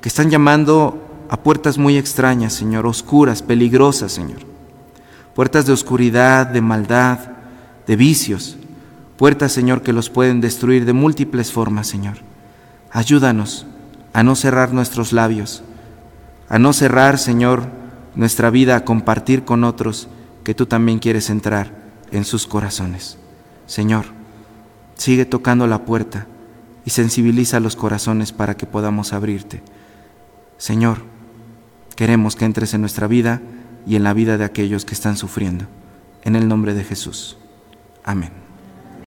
que 0.00 0.08
están 0.08 0.30
llamando 0.30 1.26
a 1.28 1.36
puertas 1.38 1.78
muy 1.78 1.96
extrañas, 1.96 2.52
Señor, 2.52 2.86
oscuras, 2.86 3.42
peligrosas, 3.42 4.12
Señor. 4.12 4.40
Puertas 5.34 5.66
de 5.66 5.72
oscuridad, 5.72 6.46
de 6.46 6.60
maldad, 6.60 7.18
de 7.86 7.96
vicios. 7.96 8.56
Puertas, 9.16 9.52
Señor, 9.52 9.82
que 9.82 9.92
los 9.92 10.10
pueden 10.10 10.40
destruir 10.40 10.84
de 10.84 10.92
múltiples 10.92 11.52
formas, 11.52 11.86
Señor. 11.86 12.18
Ayúdanos 12.90 13.66
a 14.12 14.22
no 14.22 14.36
cerrar 14.36 14.72
nuestros 14.72 15.12
labios, 15.12 15.62
a 16.48 16.58
no 16.58 16.72
cerrar, 16.72 17.18
Señor, 17.18 17.66
nuestra 18.14 18.50
vida 18.50 18.76
a 18.76 18.84
compartir 18.84 19.44
con 19.44 19.64
otros 19.64 20.08
que 20.44 20.54
tú 20.54 20.66
también 20.66 20.98
quieres 20.98 21.30
entrar 21.30 21.72
en 22.10 22.24
sus 22.24 22.46
corazones. 22.46 23.18
Señor, 23.66 24.06
sigue 24.96 25.26
tocando 25.26 25.66
la 25.66 25.84
puerta 25.84 26.26
y 26.84 26.90
sensibiliza 26.90 27.60
los 27.60 27.76
corazones 27.76 28.32
para 28.32 28.56
que 28.56 28.66
podamos 28.66 29.12
abrirte. 29.12 29.62
Señor, 30.58 30.98
queremos 31.96 32.36
que 32.36 32.44
entres 32.44 32.74
en 32.74 32.80
nuestra 32.80 33.06
vida 33.06 33.40
y 33.86 33.96
en 33.96 34.02
la 34.02 34.12
vida 34.12 34.36
de 34.36 34.44
aquellos 34.44 34.84
que 34.84 34.94
están 34.94 35.16
sufriendo. 35.16 35.66
En 36.22 36.36
el 36.36 36.48
nombre 36.48 36.74
de 36.74 36.84
Jesús. 36.84 37.38
Amén. 38.04 38.47